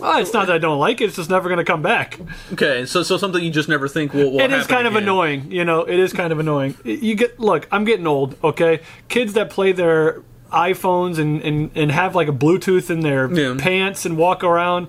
Oh, 0.00 0.18
it's 0.18 0.32
not 0.32 0.46
that 0.46 0.54
I 0.56 0.58
don't 0.58 0.78
like 0.78 1.00
it; 1.00 1.04
it's 1.04 1.16
just 1.16 1.30
never 1.30 1.48
going 1.48 1.58
to 1.58 1.64
come 1.64 1.82
back. 1.82 2.18
Okay, 2.52 2.86
so 2.86 3.02
so 3.02 3.16
something 3.18 3.42
you 3.42 3.50
just 3.50 3.68
never 3.68 3.88
think 3.88 4.12
will. 4.14 4.32
will 4.32 4.40
It 4.40 4.52
is 4.52 4.66
kind 4.66 4.86
of 4.86 4.94
annoying, 4.96 5.50
you 5.50 5.64
know. 5.64 5.82
It 5.84 5.98
is 5.98 6.12
kind 6.12 6.32
of 6.32 6.38
annoying. 6.38 6.76
You 6.84 7.14
get 7.14 7.38
look. 7.40 7.66
I'm 7.70 7.84
getting 7.84 8.06
old. 8.06 8.36
Okay, 8.44 8.80
kids 9.08 9.32
that 9.34 9.48
play 9.50 9.72
their 9.72 10.22
iPhones 10.52 11.18
and 11.18 11.40
and, 11.42 11.70
and 11.74 11.90
have 11.90 12.14
like 12.14 12.28
a 12.28 12.32
Bluetooth 12.32 12.88
in 12.90 13.00
their 13.00 13.30
Yeah. 13.32 13.56
pants 13.58 14.04
and 14.06 14.16
walk 14.16 14.44
around. 14.44 14.88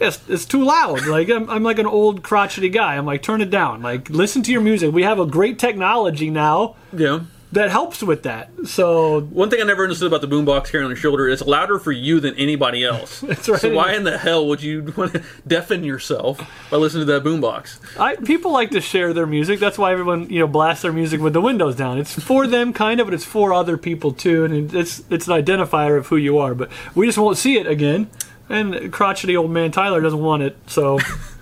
It's, 0.00 0.20
it's 0.28 0.44
too 0.44 0.64
loud. 0.64 1.06
Like 1.06 1.28
I'm, 1.30 1.48
I'm 1.48 1.62
like 1.62 1.78
an 1.78 1.86
old 1.86 2.22
crotchety 2.22 2.68
guy. 2.68 2.96
I'm 2.96 3.06
like 3.06 3.22
turn 3.22 3.40
it 3.40 3.50
down. 3.50 3.82
Like 3.82 4.10
listen 4.10 4.42
to 4.44 4.52
your 4.52 4.60
music. 4.60 4.92
We 4.92 5.02
have 5.04 5.18
a 5.18 5.26
great 5.26 5.58
technology 5.58 6.30
now 6.30 6.76
Yeah. 6.92 7.20
that 7.52 7.70
helps 7.70 8.02
with 8.02 8.24
that. 8.24 8.50
So 8.64 9.20
One 9.20 9.50
thing 9.50 9.60
I 9.60 9.64
never 9.64 9.84
understood 9.84 10.08
about 10.12 10.20
the 10.20 10.26
boombox 10.28 10.70
carrying 10.72 10.86
on 10.86 10.90
your 10.90 10.96
shoulder 10.96 11.28
is 11.28 11.40
louder 11.42 11.78
for 11.78 11.92
you 11.92 12.18
than 12.18 12.34
anybody 12.34 12.82
else. 12.82 13.20
That's 13.28 13.48
right. 13.48 13.60
So 13.60 13.72
why 13.72 13.94
in 13.94 14.02
the 14.02 14.18
hell 14.18 14.46
would 14.48 14.62
you 14.62 14.92
want 14.96 15.12
to 15.12 15.22
deafen 15.46 15.84
yourself 15.84 16.40
by 16.70 16.76
listening 16.78 17.06
to 17.06 17.12
that 17.12 17.22
boombox? 17.22 17.78
I, 18.00 18.16
people 18.16 18.50
like 18.50 18.72
to 18.72 18.80
share 18.80 19.12
their 19.12 19.26
music. 19.26 19.60
That's 19.60 19.78
why 19.78 19.92
everyone 19.92 20.28
you 20.28 20.40
know 20.40 20.48
blasts 20.48 20.82
their 20.82 20.92
music 20.92 21.20
with 21.20 21.32
the 21.34 21.40
windows 21.40 21.76
down. 21.76 21.98
It's 21.98 22.20
for 22.20 22.46
them, 22.48 22.72
kind 22.72 22.98
of, 23.00 23.06
but 23.06 23.14
it's 23.14 23.24
for 23.24 23.52
other 23.52 23.76
people 23.78 24.12
too, 24.12 24.44
and 24.44 24.74
it's 24.74 25.04
it's 25.08 25.28
an 25.28 25.34
identifier 25.40 25.96
of 25.96 26.08
who 26.08 26.16
you 26.16 26.38
are. 26.38 26.54
But 26.56 26.70
we 26.96 27.06
just 27.06 27.18
won't 27.18 27.38
see 27.38 27.58
it 27.58 27.68
again. 27.68 28.10
And 28.48 28.92
crotchety 28.92 29.36
old 29.36 29.50
man 29.50 29.70
Tyler 29.72 30.00
doesn't 30.00 30.20
want 30.20 30.42
it, 30.42 30.56
so 30.66 30.98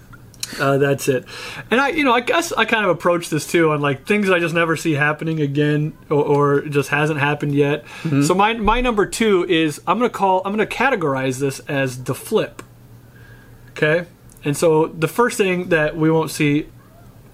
uh, 0.61 0.79
that's 0.79 1.09
it. 1.09 1.25
And 1.71 1.81
I, 1.81 1.89
you 1.89 2.05
know, 2.05 2.13
I 2.13 2.21
guess 2.21 2.53
I 2.53 2.65
kind 2.65 2.85
of 2.85 2.91
approach 2.91 3.29
this 3.29 3.47
too 3.51 3.73
on 3.73 3.81
like 3.81 4.07
things 4.07 4.31
I 4.31 4.39
just 4.39 4.55
never 4.55 4.77
see 4.77 4.93
happening 4.93 5.41
again, 5.41 5.95
or, 6.11 6.23
or 6.25 6.61
just 6.63 6.91
hasn't 6.91 7.19
happened 7.19 7.55
yet. 7.55 7.85
So 8.25 8.35
my 8.35 8.53
my 8.55 8.81
number 8.81 9.05
two 9.07 9.45
is 9.49 9.81
I'm 9.87 9.99
gonna 9.99 10.11
call 10.11 10.43
I'm 10.45 10.53
gonna 10.53 10.65
categorize 10.67 11.41
this 11.41 11.59
as 11.61 12.05
the 12.05 12.15
flip. 12.15 12.63
Okay, 13.71 14.07
and 14.45 14.57
so 14.57 14.87
the 14.87 15.09
first 15.09 15.37
thing 15.39 15.71
that 15.71 15.97
we 15.97 16.11
won't 16.11 16.31
see, 16.31 16.69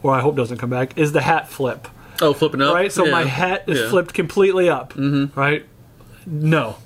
or 0.02 0.14
I 0.14 0.20
hope 0.20 0.36
doesn't 0.36 0.58
come 0.58 0.70
back, 0.70 0.96
is 0.96 1.12
the 1.12 1.20
hat 1.22 1.48
flip. 1.48 1.88
Oh, 2.22 2.32
flipping 2.32 2.62
up. 2.62 2.74
Right, 2.74 2.90
so 2.90 3.04
Yeah. 3.04 3.10
my 3.12 3.24
hat 3.24 3.64
is 3.68 3.78
Yeah. 3.80 3.88
flipped 3.90 4.14
completely 4.14 4.68
up. 4.70 4.94
Mm-hmm. 4.94 5.38
Right, 5.38 5.66
no. 6.26 6.76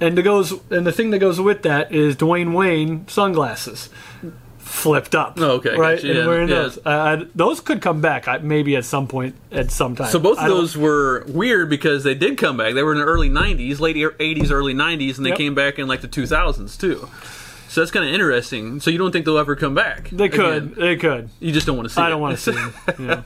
And 0.00 0.16
the 0.16 0.22
goes 0.22 0.52
and 0.70 0.86
the 0.86 0.92
thing 0.92 1.10
that 1.10 1.18
goes 1.18 1.40
with 1.40 1.62
that 1.62 1.92
is 1.92 2.16
Dwayne 2.16 2.54
Wayne 2.54 3.06
sunglasses. 3.08 3.90
flipped 4.58 5.14
up. 5.16 5.34
Oh, 5.38 5.52
okay, 5.56 5.76
right, 5.76 6.02
and 6.02 6.16
yeah, 6.18 6.26
wearing 6.26 6.48
yeah. 6.48 6.54
those. 6.54 6.78
Uh, 6.86 7.24
those 7.34 7.60
could 7.60 7.82
come 7.82 8.00
back, 8.00 8.42
maybe 8.44 8.76
at 8.76 8.84
some 8.84 9.08
point, 9.08 9.34
at 9.50 9.70
some 9.72 9.96
time. 9.96 10.08
So 10.10 10.20
both 10.20 10.38
of 10.38 10.46
those 10.46 10.76
were 10.76 11.24
weird 11.26 11.68
because 11.68 12.04
they 12.04 12.14
did 12.14 12.38
come 12.38 12.56
back. 12.56 12.74
They 12.74 12.82
were 12.84 12.92
in 12.92 12.98
the 12.98 13.04
early 13.04 13.28
'90s, 13.28 13.80
late 13.80 13.96
'80s, 13.96 14.50
early 14.52 14.72
'90s, 14.72 15.16
and 15.16 15.26
they 15.26 15.30
Yep. 15.30 15.38
came 15.38 15.54
back 15.56 15.78
in 15.80 15.88
like 15.88 16.02
the 16.02 16.08
2000s 16.08 16.76
too. 16.78 17.08
So 17.70 17.80
that's 17.80 17.92
kind 17.92 18.04
of 18.04 18.12
interesting. 18.12 18.80
So 18.80 18.90
you 18.90 18.98
don't 18.98 19.12
think 19.12 19.24
they'll 19.24 19.38
ever 19.38 19.54
come 19.54 19.74
back? 19.76 20.10
They 20.10 20.28
could. 20.28 20.56
again? 20.64 20.74
They 20.76 20.96
could. 20.96 21.30
You 21.38 21.52
just 21.52 21.68
don't 21.68 21.76
want 21.76 21.88
to 21.88 21.94
see. 21.94 22.00
I 22.00 22.08
it. 22.08 22.10
don't 22.10 22.20
want 22.20 22.36
to 22.36 22.42
see 22.42 22.50
them. 22.50 22.74
Yeah. 22.98 23.22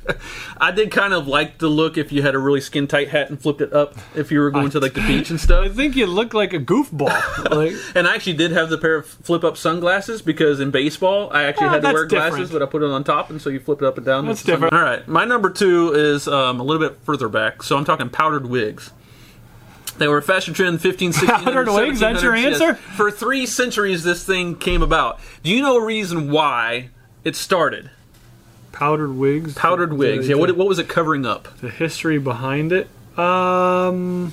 I 0.58 0.70
did 0.70 0.90
kind 0.90 1.14
of 1.14 1.26
like 1.26 1.58
the 1.58 1.68
look 1.68 1.96
if 1.96 2.12
you 2.12 2.20
had 2.20 2.34
a 2.34 2.38
really 2.38 2.60
skin 2.60 2.86
tight 2.86 3.08
hat 3.08 3.30
and 3.30 3.40
flipped 3.40 3.62
it 3.62 3.72
up 3.72 3.96
if 4.14 4.30
you 4.30 4.40
were 4.40 4.50
going 4.50 4.68
to 4.70 4.80
like 4.80 4.92
the 4.92 5.00
beach 5.00 5.30
and 5.30 5.40
stuff. 5.40 5.64
I 5.64 5.68
think 5.70 5.96
you 5.96 6.06
look 6.06 6.34
like 6.34 6.52
a 6.52 6.58
goofball. 6.60 7.50
like, 7.50 7.72
And 7.96 8.06
I 8.06 8.14
actually 8.14 8.34
did 8.34 8.52
have 8.52 8.68
the 8.68 8.76
pair 8.76 8.96
of 8.96 9.06
flip 9.06 9.44
up 9.44 9.56
sunglasses 9.56 10.20
because 10.20 10.60
in 10.60 10.70
baseball 10.70 11.30
I 11.32 11.44
actually 11.44 11.68
Ah, 11.68 11.70
had 11.70 11.82
to 11.82 11.92
wear 11.94 12.04
glasses, 12.04 12.50
different. 12.50 12.52
but 12.52 12.62
I 12.62 12.66
put 12.66 12.82
it 12.82 12.90
on 12.90 13.02
top, 13.02 13.30
and 13.30 13.40
so 13.40 13.48
you 13.48 13.60
flip 13.60 13.80
it 13.80 13.86
up 13.86 13.96
and 13.96 14.04
down. 14.04 14.26
That's 14.26 14.42
different. 14.42 14.74
All 14.74 14.82
right, 14.82 15.08
my 15.08 15.24
number 15.24 15.48
two 15.48 15.94
is 15.94 16.28
um, 16.28 16.60
a 16.60 16.62
little 16.62 16.86
bit 16.86 16.98
further 17.04 17.28
back, 17.30 17.62
so 17.62 17.78
I'm 17.78 17.84
talking 17.86 18.10
powdered 18.10 18.44
wigs. 18.46 18.92
They 19.98 20.08
were 20.08 20.18
a 20.18 20.22
fashion 20.22 20.54
trend 20.54 20.80
15, 20.80 21.12
16, 21.12 21.28
Powdered 21.44 21.68
wigs? 21.68 22.00
That's 22.00 22.22
your 22.22 22.34
answer? 22.34 22.74
For 22.74 23.10
three 23.10 23.46
centuries, 23.46 24.02
this 24.02 24.24
thing 24.24 24.56
came 24.56 24.82
about. 24.82 25.20
Do 25.42 25.50
you 25.50 25.62
know 25.62 25.76
a 25.76 25.84
reason 25.84 26.30
why 26.30 26.90
it 27.22 27.36
started? 27.36 27.90
powdered 28.72 29.12
wigs. 29.12 29.54
Powdered 29.54 29.92
wigs. 29.92 30.28
Yeah. 30.28 30.34
The, 30.34 30.40
What, 30.40 30.56
what 30.56 30.66
was 30.66 30.80
it 30.80 30.88
covering 30.88 31.24
up? 31.24 31.46
the 31.60 31.70
history 31.70 32.18
behind 32.18 32.72
it. 32.72 32.88
Um, 33.16 34.32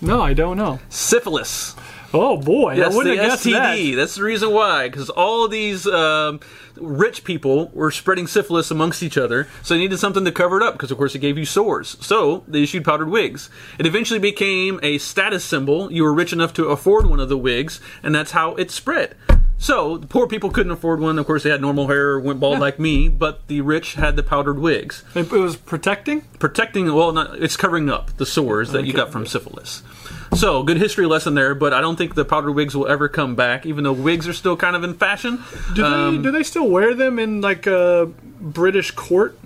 no, 0.00 0.20
I 0.20 0.34
don't 0.34 0.56
know. 0.56 0.80
Syphilis. 0.88 1.76
Oh 2.12 2.36
boy, 2.36 2.76
That's 2.76 2.92
I 2.92 2.96
wouldn't 2.96 3.16
the 3.16 3.22
have 3.22 3.30
guessed 3.32 3.46
STD. 3.46 3.90
that. 3.92 3.96
That's 3.96 4.14
the 4.16 4.24
reason 4.24 4.50
why, 4.50 4.88
because 4.88 5.10
all 5.10 5.44
of 5.44 5.52
these 5.52 5.86
um, 5.86 6.40
rich 6.76 7.22
people 7.22 7.70
were 7.72 7.92
spreading 7.92 8.26
syphilis 8.26 8.70
amongst 8.72 9.02
each 9.04 9.16
other, 9.16 9.46
so 9.62 9.74
they 9.74 9.80
needed 9.80 9.98
something 9.98 10.24
to 10.24 10.32
cover 10.32 10.56
it 10.56 10.62
up. 10.64 10.74
Because 10.74 10.90
of 10.90 10.98
course 10.98 11.14
it 11.14 11.20
gave 11.20 11.38
you 11.38 11.44
sores, 11.44 11.96
so 12.00 12.42
they 12.48 12.62
issued 12.64 12.84
powdered 12.84 13.10
wigs. 13.10 13.48
It 13.78 13.86
eventually 13.86 14.18
became 14.18 14.80
a 14.82 14.98
status 14.98 15.44
symbol. 15.44 15.92
You 15.92 16.02
were 16.02 16.12
rich 16.12 16.32
enough 16.32 16.52
to 16.54 16.64
afford 16.66 17.06
one 17.08 17.20
of 17.20 17.28
the 17.28 17.38
wigs, 17.38 17.80
and 18.02 18.12
that's 18.12 18.32
how 18.32 18.56
it 18.56 18.72
spread. 18.72 19.14
So 19.58 19.98
the 19.98 20.06
poor 20.06 20.26
people 20.26 20.50
couldn't 20.50 20.72
afford 20.72 21.00
one. 21.00 21.18
Of 21.18 21.26
course, 21.26 21.42
they 21.42 21.50
had 21.50 21.60
normal 21.60 21.86
hair 21.86 22.12
or 22.12 22.20
went 22.20 22.40
bald 22.40 22.58
like 22.60 22.78
me, 22.80 23.08
but 23.08 23.46
the 23.46 23.60
rich 23.60 23.94
had 23.94 24.16
the 24.16 24.22
powdered 24.22 24.58
wigs, 24.58 25.04
It, 25.14 25.30
it 25.30 25.38
was 25.38 25.54
protecting. 25.56 26.22
protecting. 26.38 26.92
Well, 26.92 27.12
not, 27.12 27.40
it's 27.42 27.58
covering 27.58 27.90
up 27.90 28.16
the 28.16 28.24
sores 28.26 28.72
that 28.72 28.86
you 28.86 28.94
got 28.94 29.12
from 29.12 29.26
syphilis. 29.26 29.82
So, 30.34 30.62
good 30.62 30.76
history 30.78 31.06
lesson 31.06 31.34
there, 31.34 31.54
but 31.54 31.74
I 31.74 31.80
don't 31.80 31.96
think 31.96 32.14
the 32.14 32.24
powdered 32.24 32.52
wigs 32.52 32.74
will 32.76 32.86
ever 32.86 33.08
come 33.08 33.34
back, 33.34 33.66
even 33.66 33.84
though 33.84 33.92
wigs 33.92 34.28
are 34.28 34.32
still 34.32 34.56
kind 34.56 34.76
of 34.76 34.84
in 34.84 34.94
fashion. 34.94 35.42
Do 35.74 35.84
Um, 35.84 36.16
they 36.16 36.22
do 36.22 36.30
they 36.30 36.42
still 36.44 36.68
wear 36.68 36.94
them 36.94 37.18
in 37.18 37.40
like 37.40 37.66
a 37.66 38.10
British 38.40 38.92
court? 38.92 39.38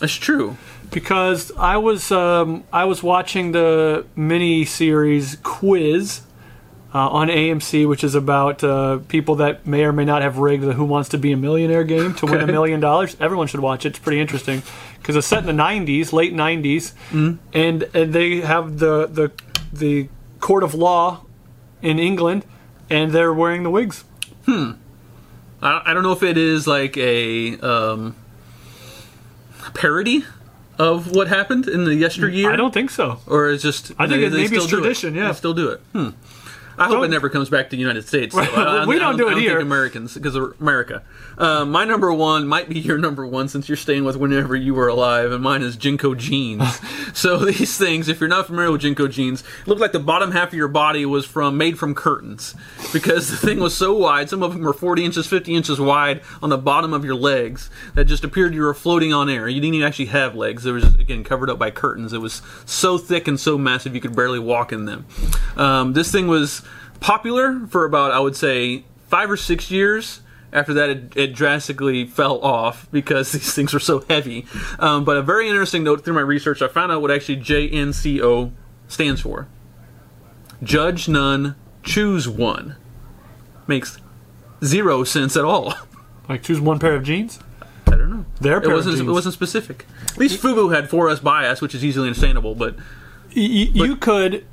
It's 0.00 0.14
true. 0.14 0.56
Because 0.90 1.52
I 1.58 1.76
was 1.76 2.10
um, 2.12 2.64
I 2.72 2.84
was 2.84 3.02
watching 3.02 3.52
the 3.52 4.06
mini 4.16 4.64
series 4.64 5.36
Quiz 5.42 6.22
uh, 6.94 7.08
on 7.10 7.28
AMC, 7.28 7.86
which 7.86 8.02
is 8.02 8.14
about 8.14 8.64
uh, 8.64 8.98
people 9.08 9.34
that 9.36 9.66
may 9.66 9.84
or 9.84 9.92
may 9.92 10.06
not 10.06 10.22
have 10.22 10.38
rigged 10.38 10.62
the 10.62 10.72
Who 10.72 10.84
Wants 10.84 11.10
to 11.10 11.18
Be 11.18 11.32
a 11.32 11.36
Millionaire 11.36 11.84
game 11.84 12.14
to 12.14 12.24
win 12.26 12.40
a 12.40 12.46
million 12.46 12.80
dollars. 12.80 13.14
Everyone 13.20 13.46
should 13.48 13.60
watch 13.60 13.84
it. 13.84 13.88
It's 13.90 13.98
pretty 13.98 14.20
interesting 14.20 14.62
because 14.98 15.16
it's 15.16 15.26
set 15.26 15.40
in 15.46 15.56
the 15.56 15.62
'90s, 15.62 16.12
late 16.14 16.32
'90s, 16.32 16.92
Mm-hmm. 17.10 17.34
and 17.52 17.82
and 17.92 18.12
they 18.14 18.40
have 18.40 18.78
the 18.78 19.06
the 19.08 19.30
the 19.72 20.08
court 20.40 20.62
of 20.62 20.74
law 20.74 21.24
in 21.82 21.98
England, 21.98 22.44
and 22.90 23.12
they're 23.12 23.32
wearing 23.32 23.62
the 23.62 23.70
wigs. 23.70 24.04
I, 24.46 24.74
I 25.62 25.92
don't 25.94 26.02
know 26.02 26.12
if 26.12 26.22
it 26.22 26.36
is 26.38 26.66
like 26.66 26.96
a 26.96 27.58
um, 27.60 28.14
parody 29.74 30.24
of 30.78 31.10
what 31.10 31.28
happened 31.28 31.66
in 31.68 31.84
the 31.84 31.94
yesteryear. 31.94 32.50
I 32.52 32.56
don't 32.56 32.72
think 32.72 32.90
so. 32.90 33.18
or 33.26 33.50
it's 33.50 33.62
just 33.62 33.92
I 33.98 34.06
think 34.06 34.20
they- 34.20 34.26
it- 34.26 34.32
maybe 34.32 34.56
it's 34.56 34.64
still 34.64 34.78
it. 34.78 34.82
tradition, 34.82 35.14
yeah. 35.14 35.28
They 35.28 35.34
still 35.34 35.54
do 35.54 35.68
it. 35.70 35.80
Hmm. 35.92 36.10
I 36.78 36.86
hope 36.86 37.04
it 37.04 37.08
never 37.10 37.28
comes 37.28 37.48
back 37.50 37.70
to 37.70 37.76
the 37.76 37.80
United 37.80 38.06
States. 38.06 38.34
though. 38.34 38.40
I- 38.42 38.82
I- 38.82 38.86
We 38.86 38.96
I 38.96 38.98
don't 38.98 39.16
do 39.16 39.28
it 39.28 39.32
don't 39.32 39.40
here. 39.40 39.58
Americans, 39.60 40.14
because 40.14 40.34
America. 40.60 41.02
Uh, 41.36 41.64
my 41.64 41.84
number 41.84 42.12
one 42.12 42.46
might 42.46 42.68
be 42.68 42.78
your 42.78 42.98
number 42.98 43.26
one 43.26 43.48
since 43.48 43.68
you're 43.68 43.76
staying 43.76 44.04
with 44.04 44.16
whenever 44.16 44.56
you 44.56 44.74
were 44.74 44.88
alive, 44.88 45.30
and 45.32 45.42
mine 45.42 45.62
is 45.62 45.76
JNCO 45.76 46.16
jeans. 46.16 46.62
so 47.18 47.36
these 47.38 47.76
things, 47.76 48.08
if 48.08 48.20
you're 48.20 48.28
not 48.28 48.46
familiar 48.46 48.70
with 48.72 48.82
JNCO 48.82 49.10
jeans, 49.10 49.44
look 49.66 49.78
like 49.78 49.92
the 49.92 49.98
bottom 50.00 50.32
half 50.32 50.48
of 50.48 50.54
your 50.54 50.68
body 50.68 51.04
was 51.06 51.24
from 51.26 51.56
made 51.56 51.78
from 51.78 51.94
curtains 51.94 52.54
because 52.92 53.28
the 53.30 53.36
thing 53.36 53.60
was 53.60 53.76
so 53.76 53.94
wide. 53.96 54.28
Some 54.30 54.42
of 54.42 54.52
them 54.52 54.62
were 54.62 54.72
40 54.72 55.04
inches, 55.04 55.26
50 55.26 55.54
inches 55.54 55.80
wide 55.80 56.22
on 56.42 56.48
the 56.50 56.58
bottom 56.58 56.92
of 56.92 57.04
your 57.04 57.14
legs 57.14 57.70
that 57.94 58.04
just 58.06 58.24
appeared 58.24 58.54
you 58.54 58.62
were 58.62 58.74
floating 58.74 59.12
on 59.12 59.28
air. 59.28 59.48
You 59.48 59.60
didn't 59.60 59.74
even 59.74 59.86
actually 59.86 60.06
have 60.06 60.34
legs. 60.34 60.64
It 60.66 60.72
was 60.72 60.94
again 60.96 61.24
covered 61.24 61.50
up 61.50 61.58
by 61.58 61.70
curtains. 61.70 62.12
It 62.12 62.18
was 62.20 62.42
so 62.66 62.98
thick 62.98 63.28
and 63.28 63.38
so 63.38 63.56
massive 63.58 63.94
you 63.94 64.00
could 64.00 64.16
barely 64.16 64.38
walk 64.38 64.72
in 64.72 64.84
them. 64.86 65.06
Um, 65.56 65.92
this 65.92 66.10
thing 66.12 66.26
was 66.28 66.62
popular 67.00 67.66
for 67.68 67.84
about 67.84 68.12
I 68.12 68.20
would 68.20 68.36
say 68.36 68.84
five 69.08 69.30
or 69.30 69.36
six 69.36 69.70
years. 69.70 70.20
After 70.50 70.72
that, 70.74 70.88
it, 70.88 71.12
it 71.16 71.34
drastically 71.34 72.06
fell 72.06 72.40
off 72.40 72.88
because 72.90 73.32
these 73.32 73.52
things 73.54 73.74
were 73.74 73.80
so 73.80 74.00
heavy. 74.08 74.46
Um, 74.78 75.04
but 75.04 75.16
a 75.18 75.22
very 75.22 75.46
interesting 75.48 75.84
note 75.84 76.04
through 76.04 76.14
my 76.14 76.22
research, 76.22 76.62
I 76.62 76.68
found 76.68 76.90
out 76.90 77.02
what 77.02 77.10
actually 77.10 77.36
JNCO 77.36 78.52
stands 78.88 79.20
for. 79.20 79.46
Judge 80.62 81.08
none, 81.08 81.54
choose 81.82 82.28
one. 82.28 82.76
Makes 83.66 83.98
zero 84.64 85.04
sense 85.04 85.36
at 85.36 85.44
all. 85.44 85.74
Like 86.28 86.42
choose 86.42 86.60
one 86.60 86.78
pair 86.78 86.94
of 86.94 87.04
jeans. 87.04 87.38
I 87.86 87.92
don't 87.92 88.10
know. 88.10 88.26
Their 88.38 88.58
It 88.58 88.64
pair 88.64 88.70
of 88.72 88.76
wasn't. 88.76 88.96
It 88.96 88.98
jeans. 88.98 89.10
wasn't 89.10 89.32
specific. 89.32 89.86
At 90.10 90.18
least 90.18 90.42
Fubu 90.42 90.74
had 90.74 90.90
for 90.90 91.08
us 91.08 91.20
bias, 91.20 91.62
which 91.62 91.74
is 91.74 91.82
easily 91.82 92.08
understandable. 92.08 92.54
But 92.54 92.76
y- 93.34 93.70
you 93.72 93.96
could 93.96 94.44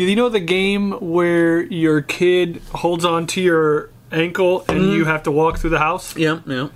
you 0.00 0.16
know 0.16 0.28
the 0.28 0.40
game 0.40 0.92
where 0.92 1.62
your 1.62 2.00
kid 2.02 2.60
holds 2.74 3.04
on 3.04 3.26
to 3.28 3.40
your 3.40 3.90
ankle 4.10 4.64
and 4.68 4.78
Mm-hmm. 4.80 4.92
you 4.92 5.04
have 5.06 5.22
to 5.24 5.30
walk 5.30 5.58
through 5.58 5.70
the 5.70 5.78
house 5.78 6.16
yeah, 6.16 6.40
yeah, 6.46 6.68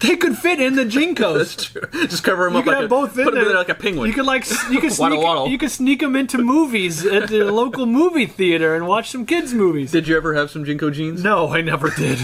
they 0.00 0.16
could 0.16 0.36
fit 0.38 0.60
in 0.60 0.76
the 0.76 0.84
JNCOs 0.84 1.38
that's 1.38 1.64
true. 1.64 1.82
Just 2.06 2.22
cover 2.22 2.44
them 2.44 2.52
you 2.54 2.58
up 2.60 2.64
could 2.64 2.70
like 2.70 2.76
have 2.82 2.84
a, 2.84 2.88
both 2.88 3.18
in 3.18 3.24
put 3.24 3.34
there 3.34 3.54
like 3.54 3.68
a 3.68 3.74
penguin. 3.74 4.06
you 4.06 4.12
could 4.12 4.26
like 4.26 4.44
you 4.70 4.80
could 4.84 4.92
sneak 4.92 5.20
waddle. 5.20 5.48
you 5.48 5.58
could 5.58 5.70
sneak 5.70 6.00
them 6.00 6.14
into 6.14 6.38
movies 6.38 7.04
at 7.04 7.28
the 7.28 7.44
local 7.52 7.84
movie 7.86 8.26
theater 8.26 8.74
and 8.76 8.86
watch 8.86 9.10
some 9.10 9.26
kids 9.26 9.52
movies 9.54 9.90
Did 9.90 10.06
you 10.06 10.16
ever 10.16 10.34
have 10.34 10.50
some 10.50 10.64
JNCO 10.64 10.92
jeans? 10.92 11.22
no 11.24 11.48
i 11.48 11.60
never 11.62 11.90
did 11.90 12.18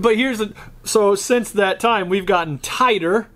but 0.00 0.16
here's 0.16 0.38
the 0.38 0.52
so 0.84 1.14
since 1.14 1.50
that 1.52 1.78
time 1.80 2.08
we've 2.08 2.26
gotten 2.26 2.58
tighter 2.58 3.28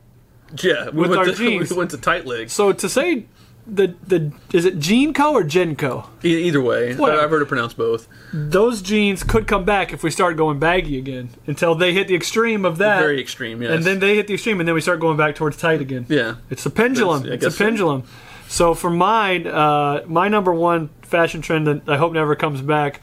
Yeah, 0.63 0.91
we 0.91 1.03
With 1.09 1.17
our 1.17 1.27
to, 1.27 1.33
jeans. 1.35 1.71
We 1.71 1.77
went 1.77 1.91
to 1.93 1.99
tight 1.99 2.27
legs. 2.27 2.53
so 2.53 2.73
to 2.73 2.89
say 2.89 3.27
the 3.67 3.95
the 4.07 4.33
is 4.53 4.65
it 4.65 4.79
Genco 4.79 5.33
or 5.33 5.43
Genco? 5.45 6.07
E- 6.25 6.45
either 6.45 6.61
way, 6.61 6.95
Whatever. 6.95 7.21
I've 7.23 7.31
heard 7.31 7.43
it 7.43 7.47
pronounced 7.49 7.77
both. 7.77 8.09
Those 8.33 8.83
jeans 8.83 9.23
could 9.23 9.47
come 9.47 9.65
back 9.65 9.93
if 9.93 10.03
we 10.03 10.11
start 10.11 10.37
going 10.37 10.59
baggy 10.59 10.99
again 10.99 11.31
until 11.47 11.75
they 11.75 11.93
hit 11.93 12.09
the 12.09 12.15
extreme 12.15 12.65
of 12.65 12.79
that. 12.79 13.01
Very 13.01 13.21
extreme, 13.21 13.63
yes. 13.63 13.73
and 13.73 13.85
then 13.85 13.99
they 14.01 14.15
hit 14.17 14.27
the 14.27 14.35
extreme, 14.35 14.61
and 14.61 14.69
then 14.69 14.75
we 14.75 14.81
start 14.81 15.01
going 15.01 15.17
back 15.17 15.35
towards 15.35 15.57
tight 15.57 15.81
again. 15.81 16.07
yeah, 16.09 16.37
It's 16.51 16.65
a 16.67 16.71
pendulum. 16.71 17.23
That's- 17.23 17.35
It's 17.37 17.45
a 17.45 17.49
guess 17.49 17.57
so. 17.59 17.65
pendulum. 17.65 18.03
So 18.49 18.75
for 18.75 18.91
mine, 18.91 19.47
uh, 19.47 20.03
my 20.07 20.27
number 20.29 20.53
one 20.53 20.91
fashion 21.03 21.41
trend 21.43 21.67
that 21.69 21.83
I 21.89 21.97
hope 21.97 22.13
never 22.13 22.35
comes 22.35 22.61
back 22.63 23.01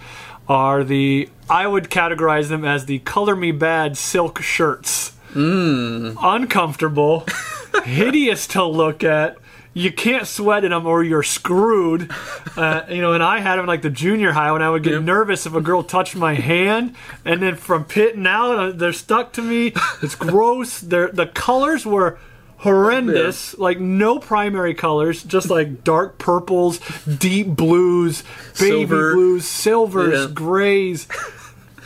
are 0.50 0.84
the 0.84 1.30
I 1.50 1.68
would 1.68 1.90
categorize 1.90 2.50
them 2.50 2.66
as 2.66 2.86
the 2.86 3.00
color 3.00 3.36
me 3.36 3.52
bad 3.52 3.98
silk 3.98 4.42
shirts. 4.42 5.14
Hmm. 5.32 6.12
Uncomfortable, 6.22 7.26
hideous 7.86 8.48
to 8.48 8.64
look 8.66 9.04
at. 9.04 9.38
You 9.78 9.92
can't 9.92 10.26
sweat 10.26 10.64
in 10.64 10.72
them 10.72 10.86
or 10.88 11.04
you're 11.04 11.22
screwed. 11.24 12.10
Uh, 12.56 12.82
you 12.90 13.00
know, 13.02 13.14
and 13.14 13.22
I 13.24 13.40
had 13.40 13.58
them 13.58 13.66
like 13.68 13.84
the 13.84 13.90
junior 13.92 14.32
high 14.32 14.52
when 14.52 14.62
I 14.64 14.70
would 14.70 14.82
get 14.84 14.94
Yep. 14.94 15.04
nervous 15.04 15.46
if 15.46 15.54
a 15.54 15.62
girl 15.62 15.84
touched 15.84 16.16
my 16.16 16.34
hand, 16.34 16.96
and 17.24 17.42
then 17.44 17.56
from 17.56 17.86
pitting 17.86 18.26
out, 18.26 18.56
uh, 18.58 18.72
they're 18.72 18.92
stuck 18.94 19.34
to 19.34 19.42
me. 19.42 19.74
It's 20.02 20.16
gross. 20.32 20.80
They're, 20.80 21.10
the 21.12 21.28
colors 21.28 21.86
were 21.86 22.18
horrendous. 22.58 23.58
Like 23.58 23.80
no 23.80 24.20
primary 24.20 24.74
colors, 24.74 25.24
just 25.24 25.50
like 25.50 25.84
dark 25.84 26.18
purples, 26.18 26.80
deep 27.06 27.48
blues, 27.48 28.24
baby 28.60 28.88
Silver. 28.88 29.14
blues, 29.14 29.48
silvers, 29.48 30.20
Yeah. 30.28 30.34
grays, 30.34 31.08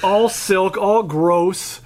all 0.04 0.30
silk, 0.30 0.77
all 0.77 1.04
gross. 1.04 1.82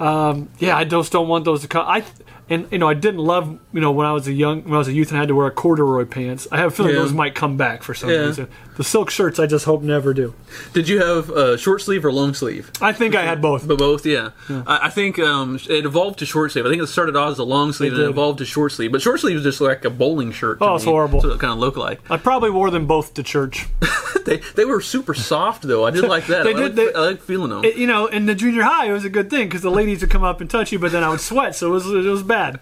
Um, 0.00 0.48
yeah, 0.60 0.76
I 0.76 0.84
just 0.84 1.10
don't 1.10 1.26
want 1.28 1.44
those 1.44 1.62
to 1.62 1.68
come. 1.68 1.84
I 1.86 2.04
and 2.50 2.66
you 2.70 2.78
know 2.78 2.88
I 2.88 2.94
didn't 2.94 3.20
love 3.20 3.58
you 3.72 3.80
know 3.80 3.90
when 3.92 4.06
I 4.06 4.12
was 4.12 4.26
a 4.28 4.32
young 4.32 4.64
when 4.64 4.74
I 4.74 4.78
was 4.78 4.88
a 4.88 4.92
youth 4.92 5.08
and 5.08 5.18
I 5.18 5.20
had 5.20 5.28
to 5.28 5.34
wear 5.34 5.50
corduroy 5.50 6.04
pants. 6.04 6.46
I 6.52 6.56
have 6.58 6.68
a 6.72 6.74
feeling 6.74 6.94
Yeah. 6.94 7.00
those 7.02 7.12
might 7.12 7.34
come 7.34 7.56
back 7.56 7.82
for 7.82 7.94
some 7.94 8.10
Yeah. 8.10 8.26
reason. 8.26 8.48
The 8.78 8.84
silk 8.84 9.10
shirts 9.10 9.38
I 9.38 9.46
just 9.46 9.64
hope 9.66 9.82
never 9.82 10.14
do. 10.14 10.34
Did 10.72 10.88
you 10.88 11.02
have 11.02 11.30
uh, 11.30 11.56
short 11.56 11.82
sleeve 11.82 12.04
or 12.04 12.12
long 12.12 12.32
sleeve? 12.32 12.70
I 12.80 12.92
think 12.92 13.14
I 13.16 13.24
had 13.24 13.42
both. 13.42 13.66
But 13.68 13.76
both, 13.76 14.06
yeah. 14.06 14.30
I, 14.48 14.86
I 14.86 14.88
think 14.90 15.18
um, 15.18 15.58
it 15.68 15.84
evolved 15.84 16.20
to 16.20 16.26
short 16.26 16.52
sleeve. 16.52 16.64
I 16.64 16.70
think 16.70 16.80
it 16.82 16.86
started 16.86 17.16
out 17.16 17.30
as 17.32 17.38
a 17.40 17.44
long 17.44 17.72
sleeve 17.72 17.92
and 17.92 18.02
it 18.02 18.08
evolved 18.08 18.38
to 18.38 18.44
short 18.46 18.70
sleeve. 18.72 18.92
But 18.92 19.02
short 19.02 19.18
sleeve 19.20 19.36
is 19.36 19.42
just 19.42 19.60
like 19.60 19.84
a 19.84 19.90
bowling 19.90 20.30
shirt. 20.32 20.60
to 20.60 20.64
Oh, 20.64 20.74
it's 20.76 20.86
me. 20.86 20.92
horrible. 20.92 21.20
So 21.20 21.30
it 21.32 21.40
kind 21.40 21.52
of 21.52 21.58
look 21.58 21.76
like. 21.76 22.00
I 22.08 22.16
probably 22.18 22.50
wore 22.50 22.70
them 22.70 22.86
both 22.86 23.14
to 23.14 23.22
church. 23.22 23.66
They 24.24 24.38
they 24.56 24.66
were 24.66 24.82
super 24.82 25.14
soft 25.14 25.62
though. 25.62 25.86
I 25.86 25.90
did 25.90 26.04
like 26.04 26.26
that. 26.26 26.44
They 26.44 26.50
I 26.50 26.52
did, 26.52 26.62
Like, 26.62 26.74
they- 26.74 26.94
I 26.94 27.00
like 27.06 27.22
feeling 27.22 27.48
them. 27.48 27.64
It- 27.64 27.76
you 27.76 27.86
know, 27.86 28.06
in 28.06 28.26
the 28.26 28.34
junior 28.34 28.62
high, 28.62 28.86
it 28.86 28.92
was 28.92 29.04
a 29.06 29.08
good 29.08 29.30
thing 29.30 29.48
because 29.48 29.62
the 29.62 29.70
ladies 29.70 30.02
would 30.02 30.10
come 30.10 30.22
up 30.22 30.42
and 30.42 30.50
touch 30.50 30.70
you, 30.70 30.78
but 30.78 30.92
then 30.92 31.02
I 31.02 31.08
would 31.08 31.20
sweat, 31.20 31.54
so 31.56 31.68
it 31.68 31.70
was 31.70 31.86
it 31.86 32.04
was 32.10 32.22
bad. 32.22 32.60